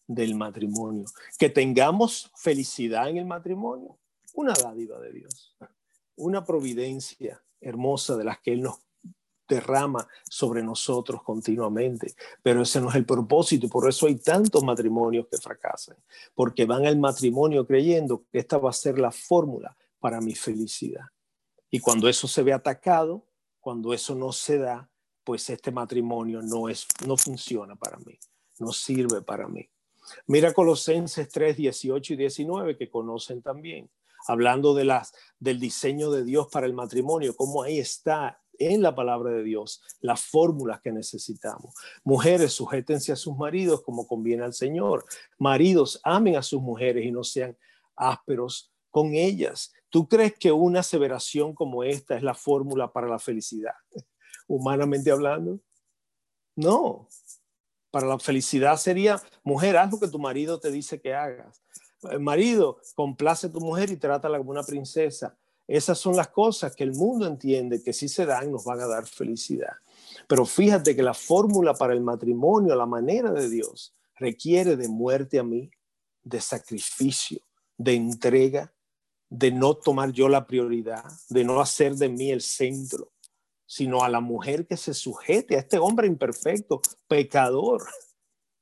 [0.08, 1.06] del matrimonio.
[1.38, 4.00] Que tengamos felicidad en el matrimonio,
[4.34, 5.56] una dádiva de Dios,
[6.16, 8.80] una providencia hermosa de las que Él nos
[9.48, 12.16] derrama sobre nosotros continuamente.
[12.42, 15.98] Pero ese no es el propósito por eso hay tantos matrimonios que fracasan,
[16.34, 21.06] porque van al matrimonio creyendo que esta va a ser la fórmula para mi felicidad.
[21.70, 23.26] Y cuando eso se ve atacado,
[23.60, 24.90] cuando eso no se da,
[25.24, 28.20] pues este matrimonio no es no funciona para mí,
[28.60, 29.70] no sirve para mí.
[30.28, 33.90] Mira Colosenses 3, 18 y 19 que conocen también,
[34.28, 38.96] hablando de las del diseño de Dios para el matrimonio, cómo ahí está en la
[38.96, 41.74] palabra de Dios las fórmulas que necesitamos.
[42.04, 45.06] Mujeres, sujétense a sus maridos como conviene al Señor.
[45.38, 47.58] Maridos, amen a sus mujeres y no sean
[47.96, 49.74] ásperos con ellas.
[49.90, 53.74] ¿Tú crees que una aseveración como esta es la fórmula para la felicidad,
[54.48, 55.60] humanamente hablando?
[56.56, 57.08] No.
[57.92, 61.64] Para la felicidad sería, mujer, haz lo que tu marido te dice que hagas.
[62.20, 65.38] Marido, complace a tu mujer y trátala como una princesa.
[65.68, 68.88] Esas son las cosas que el mundo entiende que si se dan nos van a
[68.88, 69.74] dar felicidad.
[70.28, 75.40] Pero fíjate que la fórmula para el matrimonio, la manera de Dios, requiere de muerte
[75.40, 75.72] a mí,
[76.22, 77.42] de sacrificio,
[77.78, 78.74] de entrega,
[79.30, 83.12] de no tomar yo la prioridad, de no hacer de mí el centro,
[83.66, 87.84] sino a la mujer que se sujete a este hombre imperfecto, pecador.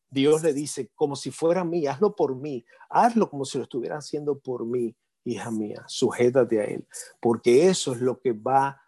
[0.09, 3.97] Dios le dice, como si fuera mí, hazlo por mí, hazlo como si lo estuviera
[3.97, 6.87] haciendo por mí hija mía, sujétate a Él,
[7.19, 8.81] porque eso es lo que va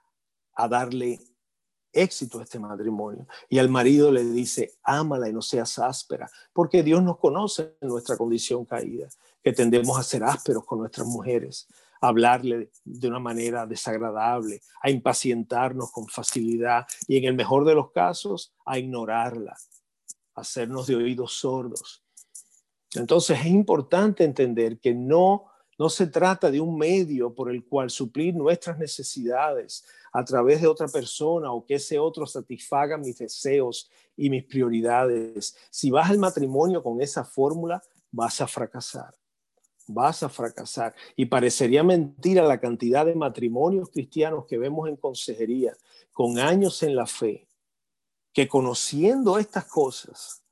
[0.55, 1.19] a darle
[1.91, 3.27] éxito a este matrimonio.
[3.49, 7.89] Y al marido le dice, ámala y no seas áspera, porque Dios nos conoce en
[7.89, 9.07] nuestra condición caída,
[9.43, 11.67] que tendemos a ser ásperos con nuestras mujeres,
[12.01, 17.91] hablarle de una manera desagradable, a impacientarnos con facilidad y en el mejor de los
[17.91, 19.55] casos a ignorarla,
[20.35, 22.03] a hacernos de oídos sordos.
[22.95, 25.45] Entonces es importante entender que no
[25.77, 30.67] no se trata de un medio por el cual suplir nuestras necesidades a través de
[30.67, 35.55] otra persona o que ese otro satisfaga mis deseos y mis prioridades.
[35.69, 37.81] Si vas al matrimonio con esa fórmula,
[38.11, 39.13] vas a fracasar.
[39.87, 40.93] Vas a fracasar.
[41.15, 45.75] Y parecería mentira la cantidad de matrimonios cristianos que vemos en consejería
[46.13, 47.47] con años en la fe,
[48.31, 50.43] que conociendo estas cosas,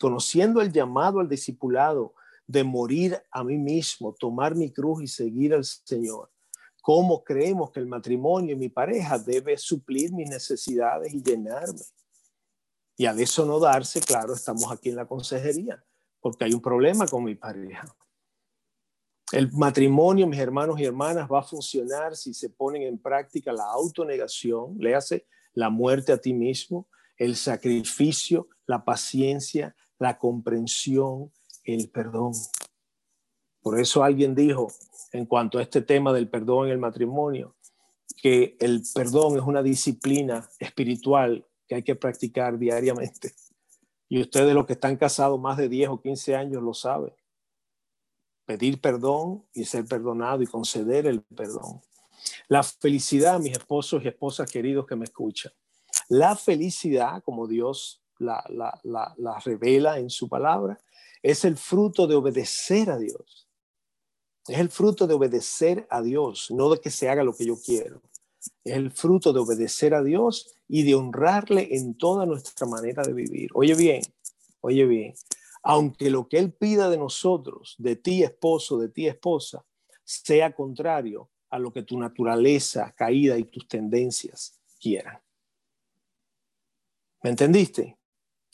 [0.00, 2.14] conociendo el llamado al discipulado,
[2.46, 6.30] de morir a mí mismo, tomar mi cruz y seguir al Señor.
[6.80, 11.82] ¿Cómo creemos que el matrimonio y mi pareja debe suplir mis necesidades y llenarme?
[12.96, 15.84] Y al eso no darse, claro, estamos aquí en la consejería,
[16.20, 17.84] porque hay un problema con mi pareja.
[19.32, 23.64] El matrimonio, mis hermanos y hermanas, va a funcionar si se ponen en práctica la
[23.64, 31.32] autonegación, le hace la muerte a ti mismo, el sacrificio, la paciencia, la comprensión,
[31.66, 32.32] el perdón.
[33.60, 34.68] Por eso alguien dijo
[35.12, 37.56] en cuanto a este tema del perdón en el matrimonio,
[38.22, 43.34] que el perdón es una disciplina espiritual que hay que practicar diariamente.
[44.08, 47.12] Y ustedes los que están casados más de 10 o 15 años lo saben.
[48.44, 51.82] Pedir perdón y ser perdonado y conceder el perdón.
[52.48, 55.52] La felicidad, mis esposos y esposas queridos que me escuchan.
[56.08, 60.78] La felicidad, como Dios la, la, la, la revela en su palabra,
[61.22, 63.48] es el fruto de obedecer a Dios.
[64.46, 67.56] Es el fruto de obedecer a Dios, no de que se haga lo que yo
[67.56, 68.00] quiero.
[68.64, 73.12] Es el fruto de obedecer a Dios y de honrarle en toda nuestra manera de
[73.12, 73.50] vivir.
[73.54, 74.02] Oye bien,
[74.60, 75.14] oye bien,
[75.62, 79.64] aunque lo que Él pida de nosotros, de ti esposo, de ti esposa,
[80.04, 85.20] sea contrario a lo que tu naturaleza caída y tus tendencias quieran.
[87.22, 87.96] ¿Me entendiste?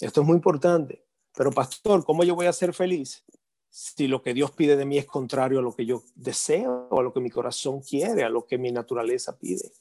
[0.03, 1.05] Esto es muy importante.
[1.35, 3.25] Pero pastor, ¿cómo yo voy a ser feliz
[3.71, 7.03] si lo que Dios pide de mí es contrario a lo que yo deseo, a
[7.03, 9.73] lo que mi corazón quiere, a lo que mi naturaleza pide?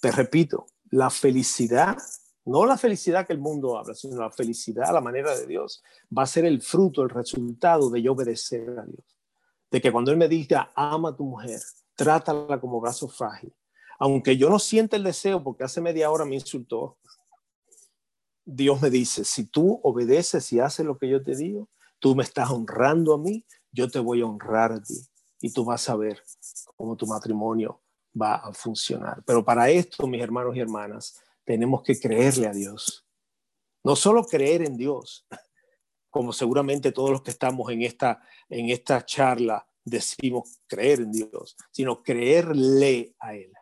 [0.00, 1.96] Te repito, la felicidad,
[2.44, 5.82] no la felicidad que el mundo habla, sino la felicidad la manera de Dios,
[6.16, 9.04] va a ser el fruto, el resultado de yo obedecer a Dios.
[9.70, 11.60] De que cuando Él me diga, ama a tu mujer,
[11.94, 13.54] trátala como brazo frágil.
[14.00, 16.98] Aunque yo no sienta el deseo, porque hace media hora me insultó,
[18.52, 21.68] Dios me dice, si tú obedeces y haces lo que yo te digo,
[22.00, 25.00] tú me estás honrando a mí, yo te voy a honrar a ti
[25.40, 26.20] y tú vas a ver
[26.76, 27.80] cómo tu matrimonio
[28.20, 29.22] va a funcionar.
[29.24, 33.06] Pero para esto, mis hermanos y hermanas, tenemos que creerle a Dios.
[33.84, 35.26] No solo creer en Dios,
[36.10, 41.56] como seguramente todos los que estamos en esta, en esta charla decimos creer en Dios,
[41.70, 43.52] sino creerle a Él.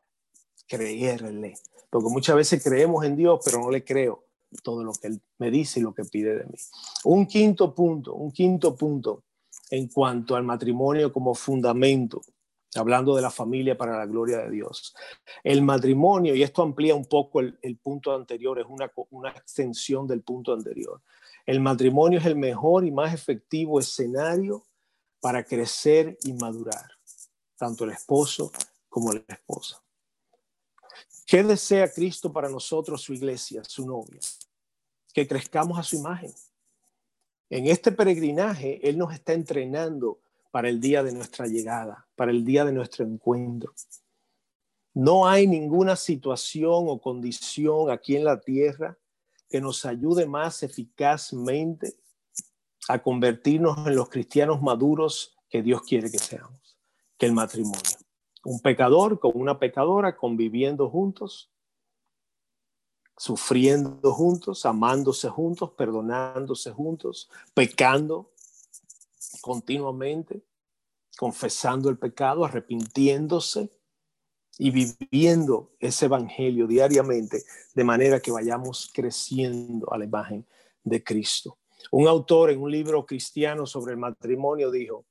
[0.66, 1.54] Creerle.
[1.90, 4.27] Porque muchas veces creemos en Dios, pero no le creo
[4.62, 6.58] todo lo que Él me dice y lo que pide de mí.
[7.04, 9.24] Un quinto punto, un quinto punto
[9.70, 12.22] en cuanto al matrimonio como fundamento,
[12.74, 14.94] hablando de la familia para la gloria de Dios.
[15.42, 20.22] El matrimonio, y esto amplía un poco el, punto anterior, es una, una extensión del
[20.22, 21.02] punto anterior.
[21.46, 24.64] El matrimonio es el mejor y más efectivo escenario
[25.20, 26.90] para crecer y madurar,
[27.56, 28.52] tanto el esposo
[28.88, 29.82] como la esposa.
[31.26, 34.18] ¿Qué desea Cristo para nosotros, su iglesia, su novia?
[35.12, 36.32] Que crezcamos a su imagen.
[37.50, 42.44] En este peregrinaje, Él nos está entrenando para el día de nuestra llegada, para el
[42.44, 43.72] día de nuestro encuentro.
[44.94, 48.98] No hay ninguna situación o condición aquí en la tierra
[49.48, 51.94] que nos ayude más eficazmente
[52.88, 56.78] a convertirnos en los cristianos maduros que Dios quiere que seamos,
[57.16, 57.98] que el matrimonio
[58.44, 61.50] un pecador con una pecadora conviviendo juntos,
[63.18, 68.30] sufriendo juntos, amándose juntos, perdonándose juntos, pecando
[69.42, 70.42] continuamente,
[71.18, 73.70] confesando el pecado, arrepintiéndose
[74.56, 77.44] y viviendo ese evangelio diariamente
[77.74, 80.46] de manera que vayamos creciendo a la imagen
[80.84, 81.58] de Cristo.
[81.90, 85.04] Un autor en un libro cristiano sobre el matrimonio dijo,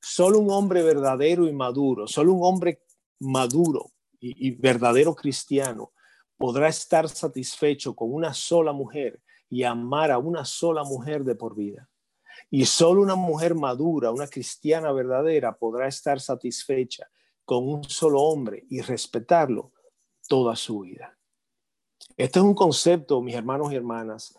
[0.00, 2.82] Solo un hombre verdadero y maduro, solo un hombre
[3.18, 3.90] maduro
[4.20, 5.92] y, verdadero cristiano
[6.38, 9.20] podrá estar satisfecho con una sola mujer
[9.50, 11.88] y amar a una sola mujer de por vida.
[12.50, 17.10] Y solo una mujer madura, una cristiana verdadera, podrá estar satisfecha
[17.44, 19.72] con un solo hombre y respetarlo
[20.28, 21.18] toda su vida.
[22.16, 24.38] Este es un concepto, mis hermanos y hermanas,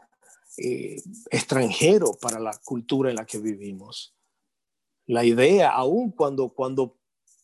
[0.58, 4.16] eh, extranjero para la cultura en la que vivimos
[5.10, 6.99] la idea, aún cuando, cuando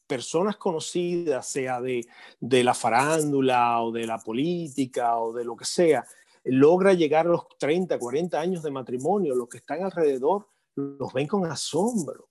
[0.08, 2.06] personas conocidas, sea de,
[2.40, 6.06] de la farándula o de la política o de lo que sea,
[6.44, 11.28] logra llegar a los 30, 40 años de matrimonio, los que están alrededor los ven
[11.28, 12.30] con asombro,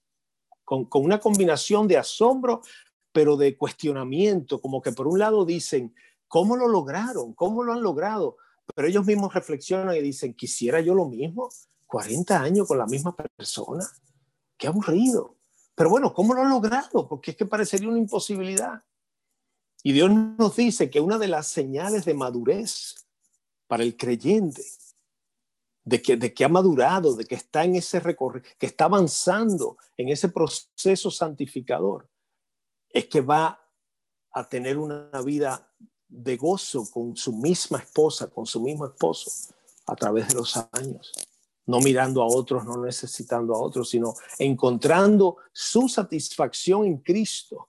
[0.64, 2.62] con, con una combinación de asombro,
[3.12, 5.94] pero de cuestionamiento, como que por un lado dicen,
[6.28, 7.32] ¿cómo lo lograron?
[7.34, 8.36] ¿Cómo lo han logrado?
[8.74, 11.48] Pero ellos mismos reflexionan y dicen, quisiera yo lo mismo,
[11.86, 13.86] 40 años con la misma persona,
[14.56, 15.36] qué aburrido.
[15.74, 17.08] Pero bueno, ¿cómo lo han logrado?
[17.08, 18.82] Porque es que parecería una imposibilidad.
[19.82, 23.06] Y Dios nos dice que una de las señales de madurez
[23.66, 24.64] para el creyente,
[25.84, 29.76] de que, de que ha madurado, de que está en ese recorrido, que está avanzando
[29.96, 32.08] en ese proceso santificador,
[32.88, 33.60] es que va
[34.30, 35.70] a tener una vida
[36.08, 39.30] de gozo con su misma esposa, con su mismo esposo,
[39.86, 41.12] a través de los años
[41.66, 47.68] no mirando a otros, no necesitando a otros, sino encontrando su satisfacción en Cristo,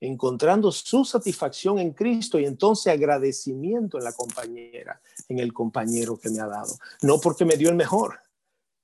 [0.00, 6.30] encontrando su satisfacción en Cristo y entonces agradecimiento en la compañera, en el compañero que
[6.30, 6.76] me ha dado.
[7.02, 8.20] No porque me dio el mejor,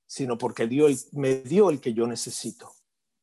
[0.07, 2.73] sino porque dio me dio el que yo necesito.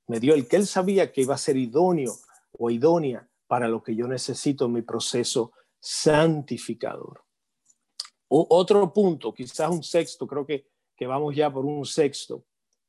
[0.07, 2.17] Me dio el que él sabía que iba a ser idóneo
[2.51, 7.23] o idónea para lo que yo necesito en mi proceso santificador.
[8.27, 10.70] otro punto, quizás un sexto, creo que
[11.01, 12.43] que vamos ya por un sexto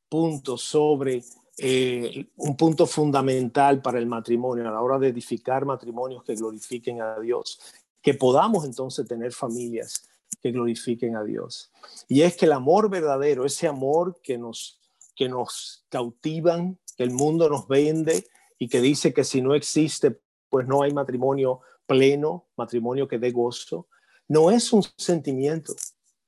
[0.07, 1.25] punto sobre
[1.57, 7.01] eh, un punto fundamental para el matrimonio a la hora de edificar matrimonios que glorifiquen
[7.01, 7.59] a Dios,
[8.03, 10.11] que podamos entonces tener familias
[10.43, 11.73] que glorifiquen a Dios.
[12.07, 14.79] Y es que el amor verdadero, ese amor que nos,
[15.17, 18.27] que nos cautivan, que el mundo nos vende
[18.59, 23.31] y que dice que si no existe, pues no hay matrimonio pleno, matrimonio que dé
[23.31, 23.89] gozo,
[24.29, 25.75] no es un sentimiento,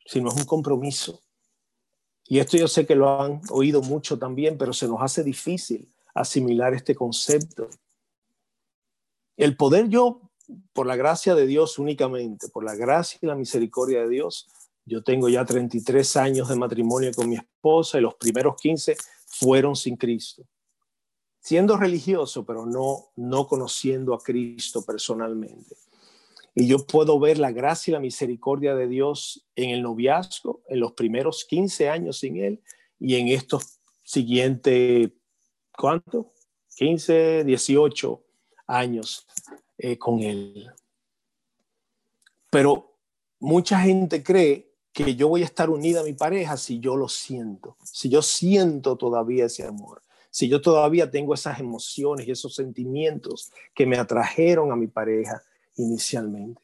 [0.06, 1.20] sino es un compromiso.
[2.26, 5.92] Y esto yo sé que lo han oído mucho también, pero se nos hace difícil
[6.14, 7.68] asimilar este concepto.
[9.36, 10.20] El poder yo,
[10.72, 14.48] por la gracia de Dios únicamente, por la gracia y la misericordia de Dios,
[14.86, 18.96] yo tengo ya 33 años de matrimonio con mi esposa y los primeros 15
[19.26, 20.44] fueron sin Cristo.
[21.40, 25.76] Siendo religioso, pero no, no conociendo a Cristo personalmente.
[26.54, 30.80] Y yo puedo ver la gracia y la misericordia de Dios en el noviazgo, en
[30.80, 32.62] los primeros 15 años sin Él
[33.00, 35.10] y en estos siguientes,
[35.76, 36.32] ¿cuánto?
[36.76, 38.22] 15, 18
[38.68, 39.26] años
[39.78, 40.70] eh, con Él.
[42.50, 42.98] Pero
[43.40, 47.08] mucha gente cree que yo voy a estar unida a mi pareja si yo lo
[47.08, 52.54] siento, si yo siento todavía ese amor, si yo todavía tengo esas emociones y esos
[52.54, 55.42] sentimientos que me atrajeron a mi pareja
[55.76, 56.60] inicialmente.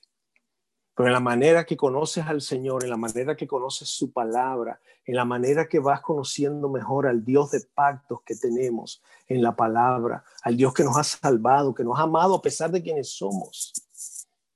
[0.94, 4.80] Pero en la manera que conoces al Señor, en la manera que conoces su palabra,
[5.06, 9.56] en la manera que vas conociendo mejor al Dios de pactos que tenemos en la
[9.56, 13.08] palabra, al Dios que nos ha salvado, que nos ha amado a pesar de quienes
[13.16, 13.72] somos.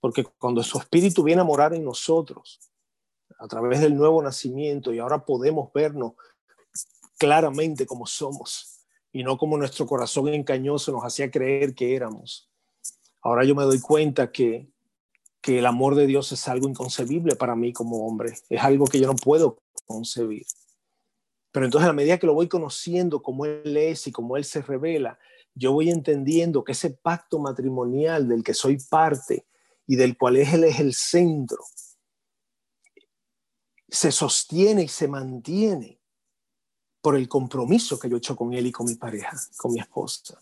[0.00, 2.60] Porque cuando su espíritu viene a morar en nosotros,
[3.38, 6.12] a través del nuevo nacimiento, y ahora podemos vernos
[7.16, 8.80] claramente como somos,
[9.12, 12.50] y no como nuestro corazón engañoso nos hacía creer que éramos.
[13.24, 14.68] Ahora yo me doy cuenta que,
[15.40, 19.00] que el amor de Dios es algo inconcebible para mí como hombre, es algo que
[19.00, 20.44] yo no puedo concebir.
[21.50, 24.60] Pero entonces a medida que lo voy conociendo como Él es y como Él se
[24.60, 25.18] revela,
[25.54, 29.46] yo voy entendiendo que ese pacto matrimonial del que soy parte
[29.86, 31.64] y del cual Él es el centro,
[33.88, 35.98] se sostiene y se mantiene
[37.00, 39.80] por el compromiso que yo he hecho con Él y con mi pareja, con mi
[39.80, 40.38] esposa.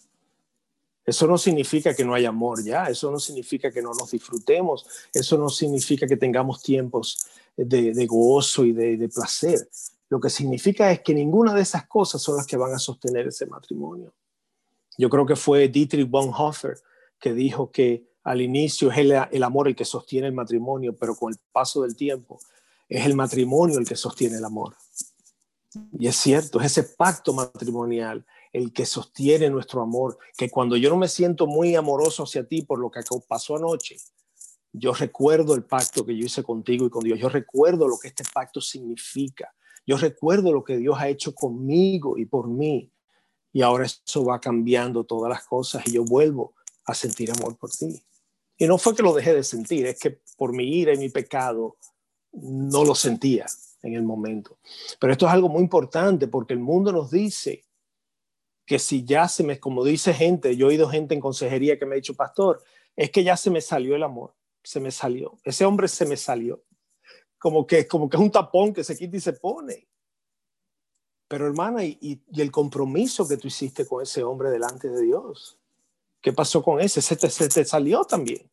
[1.05, 4.87] Eso no significa que no haya amor ya, eso no significa que no nos disfrutemos,
[5.13, 7.27] eso no significa que tengamos tiempos
[7.57, 9.69] de, gozo y de, placer.
[10.09, 13.27] Lo que significa es que ninguna de esas cosas son las que van a sostener
[13.27, 14.13] ese matrimonio.
[14.97, 16.79] Yo creo que fue Dietrich Bonhoeffer
[17.19, 21.17] que dijo que al inicio es el, el amor el que sostiene el matrimonio, pero
[21.17, 22.39] con el paso del tiempo
[22.89, 24.77] es el matrimonio el que sostiene el amor.
[25.99, 30.91] Y es cierto, es ese pacto matrimonial el que sostiene nuestro amor, que cuando yo
[30.91, 33.97] no me siento muy amoroso hacia ti por lo que pasó anoche,
[34.73, 38.09] yo recuerdo el pacto que yo hice contigo y con Dios, yo recuerdo lo que
[38.09, 39.55] este pacto significa,
[39.87, 42.93] yo recuerdo lo que Dios ha hecho conmigo y por mí,
[43.53, 46.55] y ahora eso va cambiando todas las cosas y yo vuelvo
[46.87, 48.03] a sentir amor por ti.
[48.57, 51.09] Y no fue que lo dejé de sentir, es que por mi ira y mi
[51.09, 51.77] pecado
[52.33, 53.47] no lo sentía
[53.83, 54.59] en el momento.
[54.99, 57.65] Pero esto es algo muy importante porque el mundo nos dice
[58.67, 61.87] que si ya se me, como dice gente, yo he oído gente en consejería que
[61.87, 62.63] me ha dicho, pastor,
[62.97, 66.17] es que ya se me salió el amor, se me salió, ese hombre se me
[66.17, 66.63] salió,
[67.39, 69.89] como que, como que es un tapón que se quita y se pone.
[71.29, 75.59] Pero hermana, y, y el compromiso que tú hiciste con ese hombre delante de Dios,
[76.23, 77.03] ¿Qué pasó con ese?
[77.03, 78.49] Se te, se te salió también.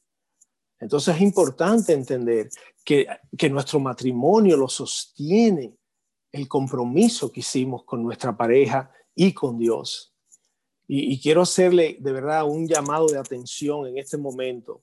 [0.80, 2.50] Entonces es importante entender
[2.84, 3.06] que,
[3.38, 5.78] que nuestro matrimonio lo sostiene
[6.32, 10.14] el compromiso que hicimos con nuestra pareja y con Dios.
[10.88, 14.82] Y, quiero hacerle de verdad un llamado de atención en este momento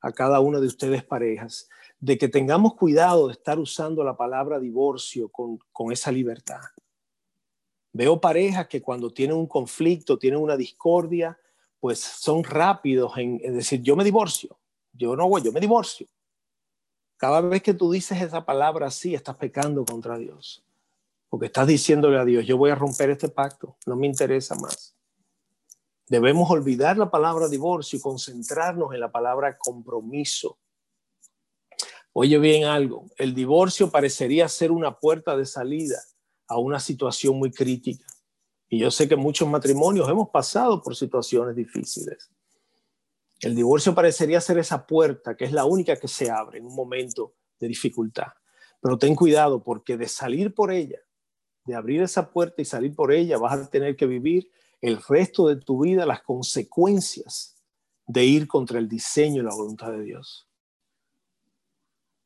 [0.00, 1.68] a cada una de ustedes parejas,
[2.00, 6.62] de que tengamos cuidado de estar usando la palabra divorcio con, con esa libertad.
[7.92, 11.38] Veo parejas que cuando tienen un conflicto, tienen una discordia,
[11.78, 14.58] pues son rápidos en, decir, yo me divorcio,
[14.92, 16.08] yo no voy, yo me divorcio.
[17.16, 20.65] Cada vez que tú dices esa palabra así, estás pecando contra Dios.
[21.28, 24.96] Porque estás diciéndole a Dios, yo voy a romper este pacto, no me interesa más.
[26.08, 30.58] Debemos olvidar la palabra divorcio y concentrarnos en la palabra compromiso.
[32.12, 36.00] Oye bien algo, el divorcio parecería ser una puerta de salida
[36.46, 38.06] a una situación muy crítica.
[38.68, 42.30] Y yo sé que muchos matrimonios hemos pasado por situaciones difíciles.
[43.40, 46.74] El divorcio parecería ser esa puerta que es la única que se abre en un
[46.74, 48.28] momento de dificultad.
[48.80, 50.98] Pero ten cuidado porque de salir por ella,
[51.66, 54.50] de abrir esa puerta y salir por ella, vas a tener que vivir
[54.80, 57.56] el resto de tu vida las consecuencias
[58.06, 60.48] de ir contra el diseño y la voluntad de Dios.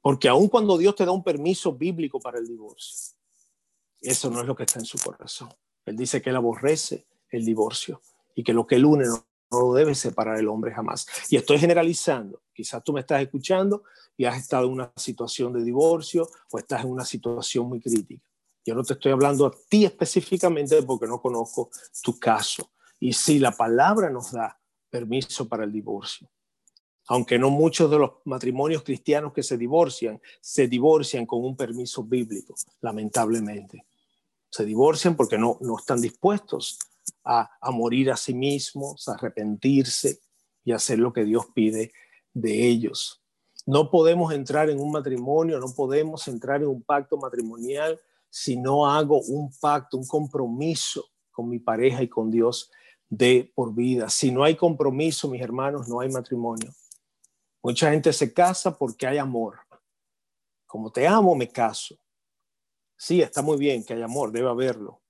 [0.03, 3.17] Porque aun cuando Dios te da un permiso bíblico para el divorcio,
[4.01, 5.49] eso no es lo que está en su corazón.
[5.85, 8.01] Él dice que él aborrece el divorcio
[8.35, 11.07] y que lo que él une no, lo debe separar el hombre jamás.
[11.29, 12.43] Y estoy generalizando.
[12.53, 13.83] Quizás tú me estás escuchando
[14.17, 18.30] y has estado en una situación de divorcio o estás en una situación muy crítica.
[18.65, 21.71] Yo no te estoy hablando a ti específicamente porque no conozco
[22.03, 22.71] tu caso.
[22.99, 26.31] Y si la palabra nos da permiso para el divorcio,
[27.09, 32.05] aunque no muchos de los matrimonios cristianos que se divorcian, se divorcian con un permiso
[32.05, 33.87] bíblico, lamentablemente
[34.51, 36.79] se divorcian porque no, no están dispuestos
[37.25, 40.21] a, a morir a sí mismos, a arrepentirse
[40.65, 41.93] y hacer lo que Dios pide
[42.35, 43.23] de ellos.
[43.67, 48.01] No podemos entrar en un matrimonio, no podemos entrar en un pacto matrimonial
[48.31, 52.71] si no hago un pacto, un compromiso con mi pareja y con Dios
[53.09, 54.09] de por vida.
[54.09, 56.73] Si no hay compromiso, mis hermanos, no hay matrimonio.
[57.63, 59.59] Mucha gente se casa porque hay amor.
[60.67, 61.97] Como te amo, me caso.
[62.97, 65.01] Sí, está muy bien que haya amor, debe haberlo,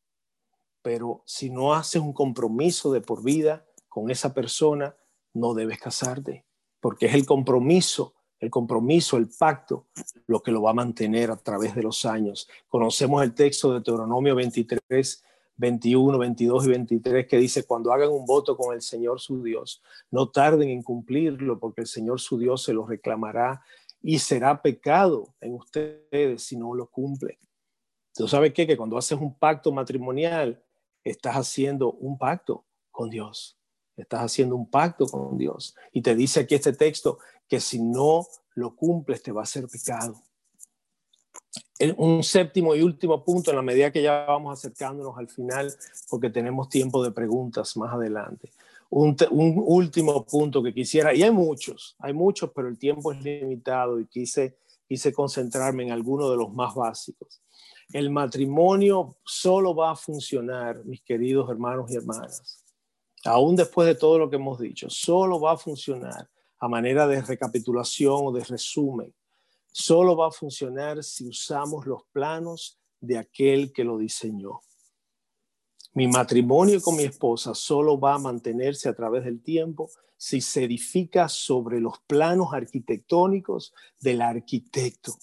[0.80, 4.96] pero si no haces un compromiso de por vida con esa persona,
[5.34, 6.46] no debes casarte,
[6.78, 9.86] porque es el compromiso, el compromiso, el pacto,
[10.26, 12.48] lo que lo va a mantener a través de los años.
[12.68, 15.24] Conocemos el texto de Deuteronomio 23,
[15.56, 19.82] 21, 22 y 23 que dice, cuando hagan un voto con el Señor su Dios,
[20.10, 23.62] no tarden en cumplirlo, porque el Señor su Dios se lo reclamará
[24.02, 27.36] y será pecado en ustedes si no lo cumplen.
[28.14, 28.66] ¿Tú sabes qué?
[28.66, 30.62] Que cuando haces un pacto matrimonial,
[31.04, 33.58] estás haciendo un pacto con Dios.
[33.96, 35.76] Estás haciendo un pacto con Dios.
[35.92, 37.18] Y te dice aquí este texto
[37.50, 40.22] que si no lo cumples te va a ser pecado.
[41.96, 45.74] Un séptimo y último punto en la medida que ya vamos acercándonos al final,
[46.08, 48.50] porque tenemos tiempo de preguntas más adelante.
[48.90, 53.98] Un, último punto que quisiera, y hay muchos, hay muchos, pero el tiempo es limitado
[53.98, 57.40] y quise, quise concentrarme en algunos de los más básicos.
[57.92, 62.62] El matrimonio solo va a funcionar, mis queridos hermanos y hermanas,
[63.24, 66.28] aún después de todo lo que hemos dicho, solo va a funcionar
[66.60, 69.14] a manera de recapitulación o de resumen.
[69.72, 74.60] Solo va a funcionar si usamos los planos de aquel que lo diseñó.
[75.94, 80.64] Mi matrimonio con mi esposa solo va a mantenerse a través del tiempo si se
[80.64, 85.14] edifica sobre los planos arquitectónicos del arquitecto.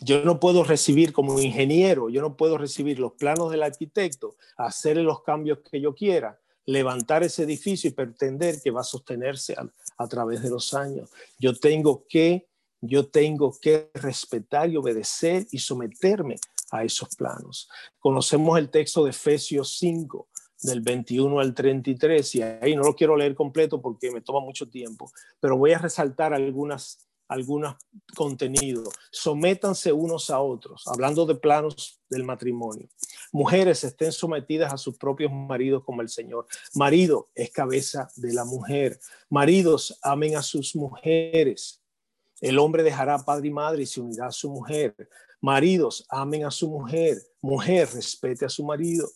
[0.00, 4.96] Yo no puedo recibir como ingeniero, yo no puedo recibir los planos del arquitecto, hacer
[4.98, 9.56] los cambios que yo quiera, levantar ese edificio y pretender que va a sostenerse
[9.96, 11.10] a, través de los años.
[11.38, 12.48] Yo tengo que,
[12.80, 16.36] yo tengo que respetar y obedecer y someterme
[16.70, 17.68] a esos planos.
[17.98, 20.28] Conocemos el texto de Efesios 5,
[20.62, 24.68] del 21 al 33, y ahí no lo quiero leer completo porque me toma mucho
[24.68, 25.10] tiempo,
[25.40, 27.76] pero voy a resaltar algunas algunos
[28.14, 28.88] contenidos.
[29.10, 32.88] Sométanse unos a otros, hablando de planos del matrimonio.
[33.32, 36.46] Mujeres estén sometidas a sus propios maridos como el Señor.
[36.74, 39.00] Marido es cabeza de la mujer.
[39.30, 41.82] Maridos amen a sus mujeres.
[42.40, 44.94] El hombre dejará padre y madre y se unirá a su mujer.
[45.40, 47.18] Maridos amen a su mujer.
[47.40, 49.08] Mujer respete a su marido.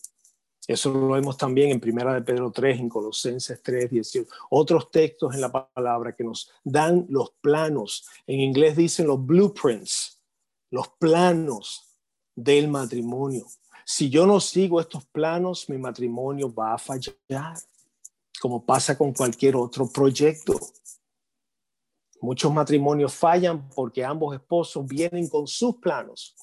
[0.67, 4.29] Eso lo vemos también en Primera de Pedro 3, en Colosenses 3, 18.
[4.49, 8.05] Otros textos en la palabra que nos dan los planos.
[8.27, 10.21] En inglés dicen los blueprints,
[10.69, 11.87] los planos
[12.35, 13.45] del matrimonio.
[13.85, 17.15] Si yo no sigo estos planos, mi matrimonio va a fallar.
[18.41, 20.53] como pasa con cualquier otro proyecto.
[22.19, 26.35] Muchos matrimonios fallan porque ambos esposos vienen con sus planos.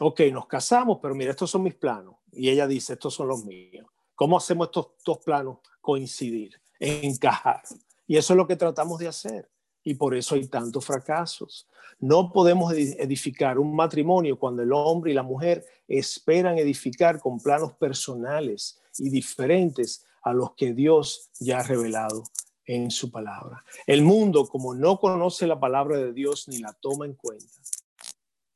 [0.00, 2.16] Ok, nos casamos, pero mira, estos son mis planos.
[2.32, 3.86] Y ella dice, estos son los míos.
[4.14, 7.62] ¿Cómo hacemos estos dos planos coincidir, encajar?
[8.06, 9.48] Y eso es lo que tratamos de hacer.
[9.82, 11.68] Y por eso hay tantos fracasos.
[11.98, 17.72] No podemos edificar un matrimonio cuando el hombre y la mujer esperan edificar con planos
[17.74, 22.22] personales y diferentes a los que Dios ya ha revelado
[22.64, 23.64] en su palabra.
[23.86, 27.46] El mundo, como no conoce la palabra de Dios ni la toma en cuenta,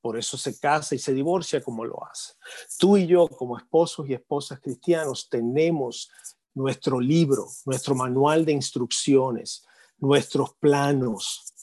[0.04, 2.34] por eso se casa y se divorcia como lo hace.
[2.78, 6.10] Tú y yo, como esposos y esposas cristianos, tenemos
[6.52, 9.64] nuestro libro, nuestro manual de instrucciones,
[9.96, 11.54] nuestros planos.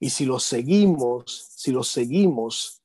[0.00, 2.82] Y si los seguimos, si los seguimos,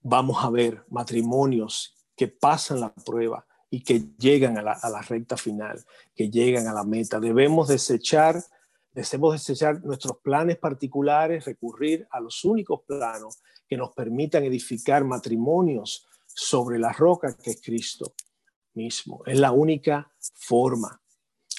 [0.00, 5.84] vamos a ver matrimonios que pasan la prueba y que llegan a la, recta final,
[6.14, 7.20] que llegan a la meta.
[7.20, 8.42] Debemos desechar,
[8.96, 16.06] debemos desechar nuestros planes particulares, recurrir a los únicos planos que nos permitan edificar matrimonios
[16.26, 18.14] sobre la roca que es Cristo
[18.72, 19.22] mismo.
[19.26, 21.00] Es la única forma.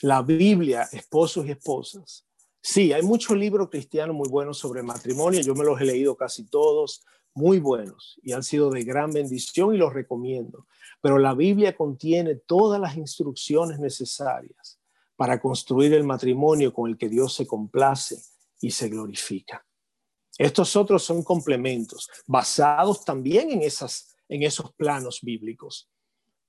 [0.01, 2.25] La Biblia, esposos y esposas.
[2.59, 5.41] Sí, hay muchos libros cristianos muy buenos sobre matrimonio.
[5.41, 7.03] Yo me los he leído casi todos,
[7.35, 10.65] muy buenos y han sido de gran bendición y los recomiendo.
[11.01, 14.76] Pero la Biblia contiene todas las instrucciones necesarias
[15.17, 18.21] para construir el matrimonio con el que Dios se complace
[18.61, 19.65] y se glorifica.
[20.37, 25.89] Estos otros son complementos basados también en, esas, en esos planos bíblicos.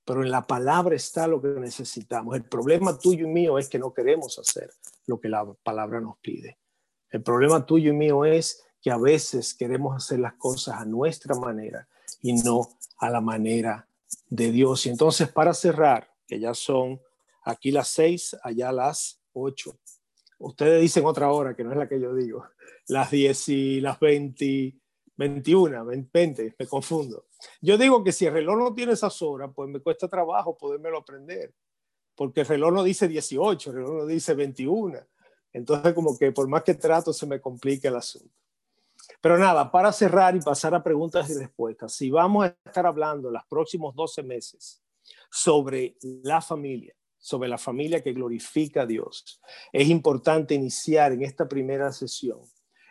[0.05, 2.35] Pero en la palabra está lo que necesitamos.
[2.35, 4.69] El problema tuyo y mío es que no queremos hacer
[5.07, 6.59] lo que la palabra nos pide.
[7.09, 11.35] El problema tuyo y mío es que a veces queremos hacer las cosas a nuestra
[11.35, 11.87] manera
[12.21, 13.87] y no a la manera
[14.29, 14.85] de Dios.
[14.85, 17.01] Y entonces para cerrar, que ya son
[17.43, 19.79] aquí las seis, allá las ocho.
[20.39, 22.45] Ustedes dicen otra hora, que no es la que yo digo,
[22.87, 24.75] las diez y las veinte,
[25.15, 27.25] veintiuna, veinte, me confundo.
[27.61, 30.99] Yo digo que si el reloj no tiene esas horas, pues me cuesta trabajo podérmelo
[30.99, 31.53] aprender,
[32.15, 34.97] porque el reloj no dice 18, el reloj no dice 21.
[35.51, 38.33] Entonces como que por más que trato se me complica el asunto.
[39.21, 43.29] Pero nada, para cerrar y pasar a preguntas y respuestas, si vamos a estar hablando
[43.29, 44.81] los próximos 12 meses
[45.29, 49.41] sobre la familia, sobre la familia que glorifica a Dios,
[49.71, 52.39] es importante iniciar en esta primera sesión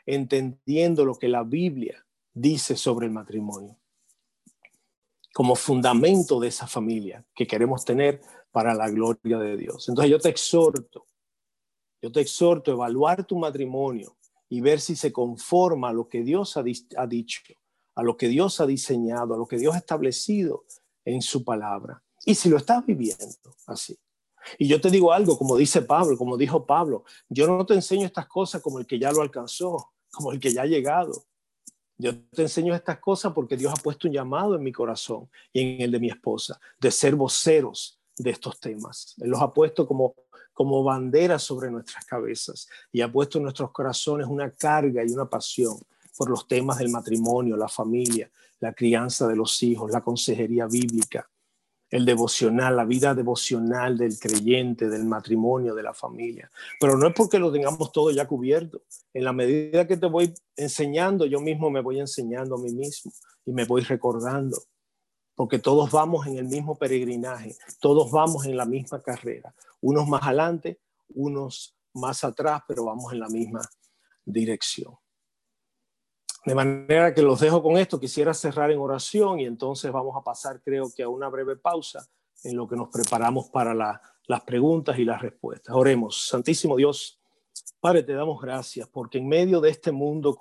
[0.07, 3.79] entendiendo lo que la Biblia dice sobre el matrimonio
[5.35, 8.20] como fundamento de esa familia que queremos tener
[8.51, 9.89] para la gloria de Dios.
[9.89, 11.07] Entonces yo te exhorto,
[12.03, 14.16] yo te exhorto a evaluar tu matrimonio
[14.49, 16.64] y ver si se conforma a lo que Dios ha,
[16.97, 17.43] ha dicho,
[17.95, 20.64] a lo que Dios ha diseñado, a lo que Dios ha establecido
[21.05, 22.03] en su palabra.
[22.24, 23.97] Y si lo estás viviendo así.
[24.57, 28.07] Y yo te digo algo, como dice Pablo, como dijo Pablo, yo no te enseño
[28.07, 31.24] estas cosas como el que ya lo alcanzó, como el que ya ha llegado.
[31.96, 35.61] Yo te enseño estas cosas porque Dios ha puesto un llamado en mi corazón y
[35.61, 39.14] en el de mi esposa, de ser voceros de estos temas.
[39.18, 40.14] Él los ha puesto como
[40.59, 45.30] como bandera sobre nuestras cabezas y ha puesto en nuestros corazones una carga y una
[45.30, 45.78] pasión
[46.16, 48.28] por los temas del matrimonio, la familia,
[48.59, 51.30] la crianza de los hijos, la consejería bíblica,
[51.91, 56.51] el devocional, la vida devocional del creyente, del matrimonio, de la familia.
[56.78, 58.82] Pero no es porque lo tengamos todo ya cubierto.
[59.14, 63.12] En la medida que te voy enseñando, yo mismo me voy enseñando a mí mismo
[63.45, 64.59] y me voy recordando
[65.39, 70.24] porque todos vamos en el mismo peregrinaje, todos vamos en la misma carrera, unos más
[70.24, 70.80] adelante,
[71.11, 73.61] unos más atrás, pero vamos en la misma
[74.24, 74.95] dirección.
[76.49, 80.24] De manera que los dejo con esto, quisiera cerrar en oración y entonces vamos a
[80.24, 82.09] pasar creo que a una breve pausa
[82.42, 85.76] en lo que nos preparamos para las preguntas y las respuestas.
[85.76, 87.20] Oremos, Santísimo Dios,
[87.80, 90.38] Padre, te damos gracias porque en medio de este mundo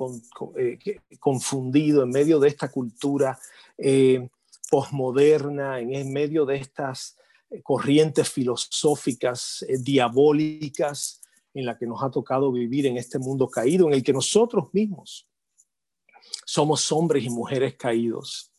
[0.56, 0.80] eh,
[1.20, 3.38] confundido, en medio de esta cultura
[3.78, 4.30] eh,
[4.72, 7.18] posmoderna, en medio de estas
[7.50, 11.22] eh, corrientes filosóficas eh, diabólicas
[11.54, 14.74] en la que nos ha tocado vivir en este mundo caído, en el que nosotros
[14.74, 15.28] mismos
[16.48, 18.54] somos hombres y mujeres caídos.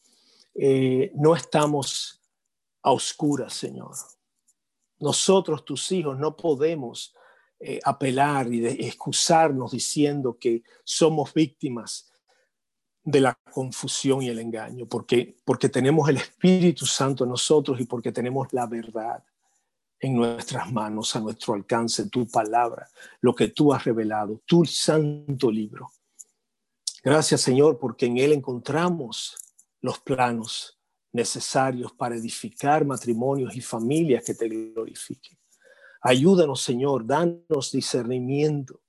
[0.54, 2.20] Eh, no estamos
[2.82, 3.94] a oscuras, Señor.
[4.98, 7.14] Nosotros, tus hijos, no podemos
[7.82, 12.08] apelar y excusarnos diciendo que somos víctimas
[13.02, 17.86] de la confusión y el engaño, porque, porque tenemos el Espíritu Santo en nosotros y
[17.86, 19.24] porque tenemos la verdad
[19.98, 22.86] en nuestras manos, a nuestro alcance, tu palabra,
[23.22, 25.90] lo que tú has revelado, tu santo libro.
[27.02, 29.36] Gracias Señor, porque en él encontramos
[29.80, 30.78] los planos
[31.12, 35.38] necesarios para edificar matrimonios y familias que te glorifiquen.
[36.00, 38.80] Ayúdanos, Señor, danos discernimiento,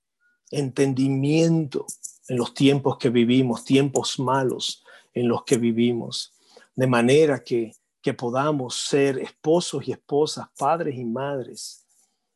[0.51, 1.86] entendimiento
[2.28, 4.84] en los tiempos que vivimos, tiempos malos
[5.14, 6.34] en los que vivimos,
[6.76, 11.86] de manera que, que podamos ser esposos y esposas, padres y madres,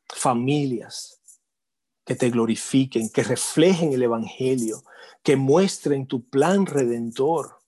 [0.08, 1.22] familias
[2.06, 4.84] que te glorifiquen, que reflejen el Evangelio,
[5.24, 7.60] que muestren tu plan redentor,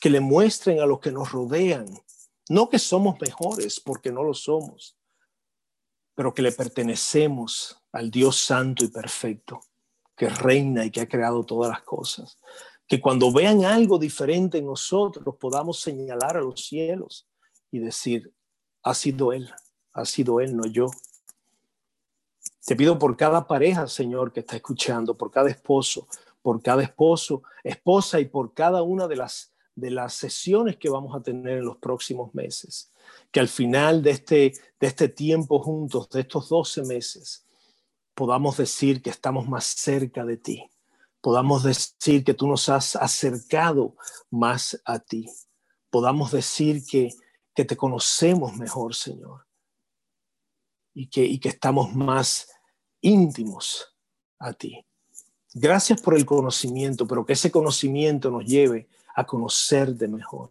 [0.00, 1.86] que le muestren a los que nos rodean,
[2.48, 4.96] no que somos mejores, porque no lo somos,
[6.14, 9.60] pero que le pertenecemos al Dios santo y perfecto,
[10.16, 12.38] que reina y que ha creado todas las cosas.
[12.86, 17.28] Que cuando vean algo diferente en nosotros podamos señalar a los cielos
[17.70, 18.32] y decir,
[18.82, 19.52] ha sido Él,
[19.92, 20.86] ha sido Él, no yo.
[22.64, 26.06] Te pido por cada pareja, Señor, que está escuchando, por cada esposo,
[26.46, 31.12] por cada esposo, esposa y por cada una de las de las sesiones que vamos
[31.16, 32.92] a tener en los próximos meses.
[33.32, 37.44] Que al final de este, de este tiempo juntos, de estos 12 meses,
[38.14, 40.70] podamos decir que estamos más cerca de ti.
[41.20, 43.96] Podamos decir que tú nos has acercado
[44.30, 45.28] más a ti.
[45.90, 47.10] Podamos decir que,
[47.56, 49.48] que te conocemos mejor, Señor.
[50.94, 52.48] Y que, y que estamos más
[53.00, 53.96] íntimos
[54.38, 54.85] a ti.
[55.58, 60.50] Gracias por el conocimiento, pero que ese conocimiento nos lleve a conocerte mejor,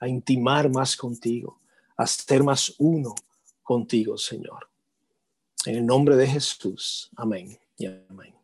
[0.00, 1.58] a intimar más contigo,
[1.94, 3.14] a ser más uno
[3.62, 4.66] contigo, Señor.
[5.66, 7.10] En el nombre de Jesús.
[7.16, 8.34] Amén y amén.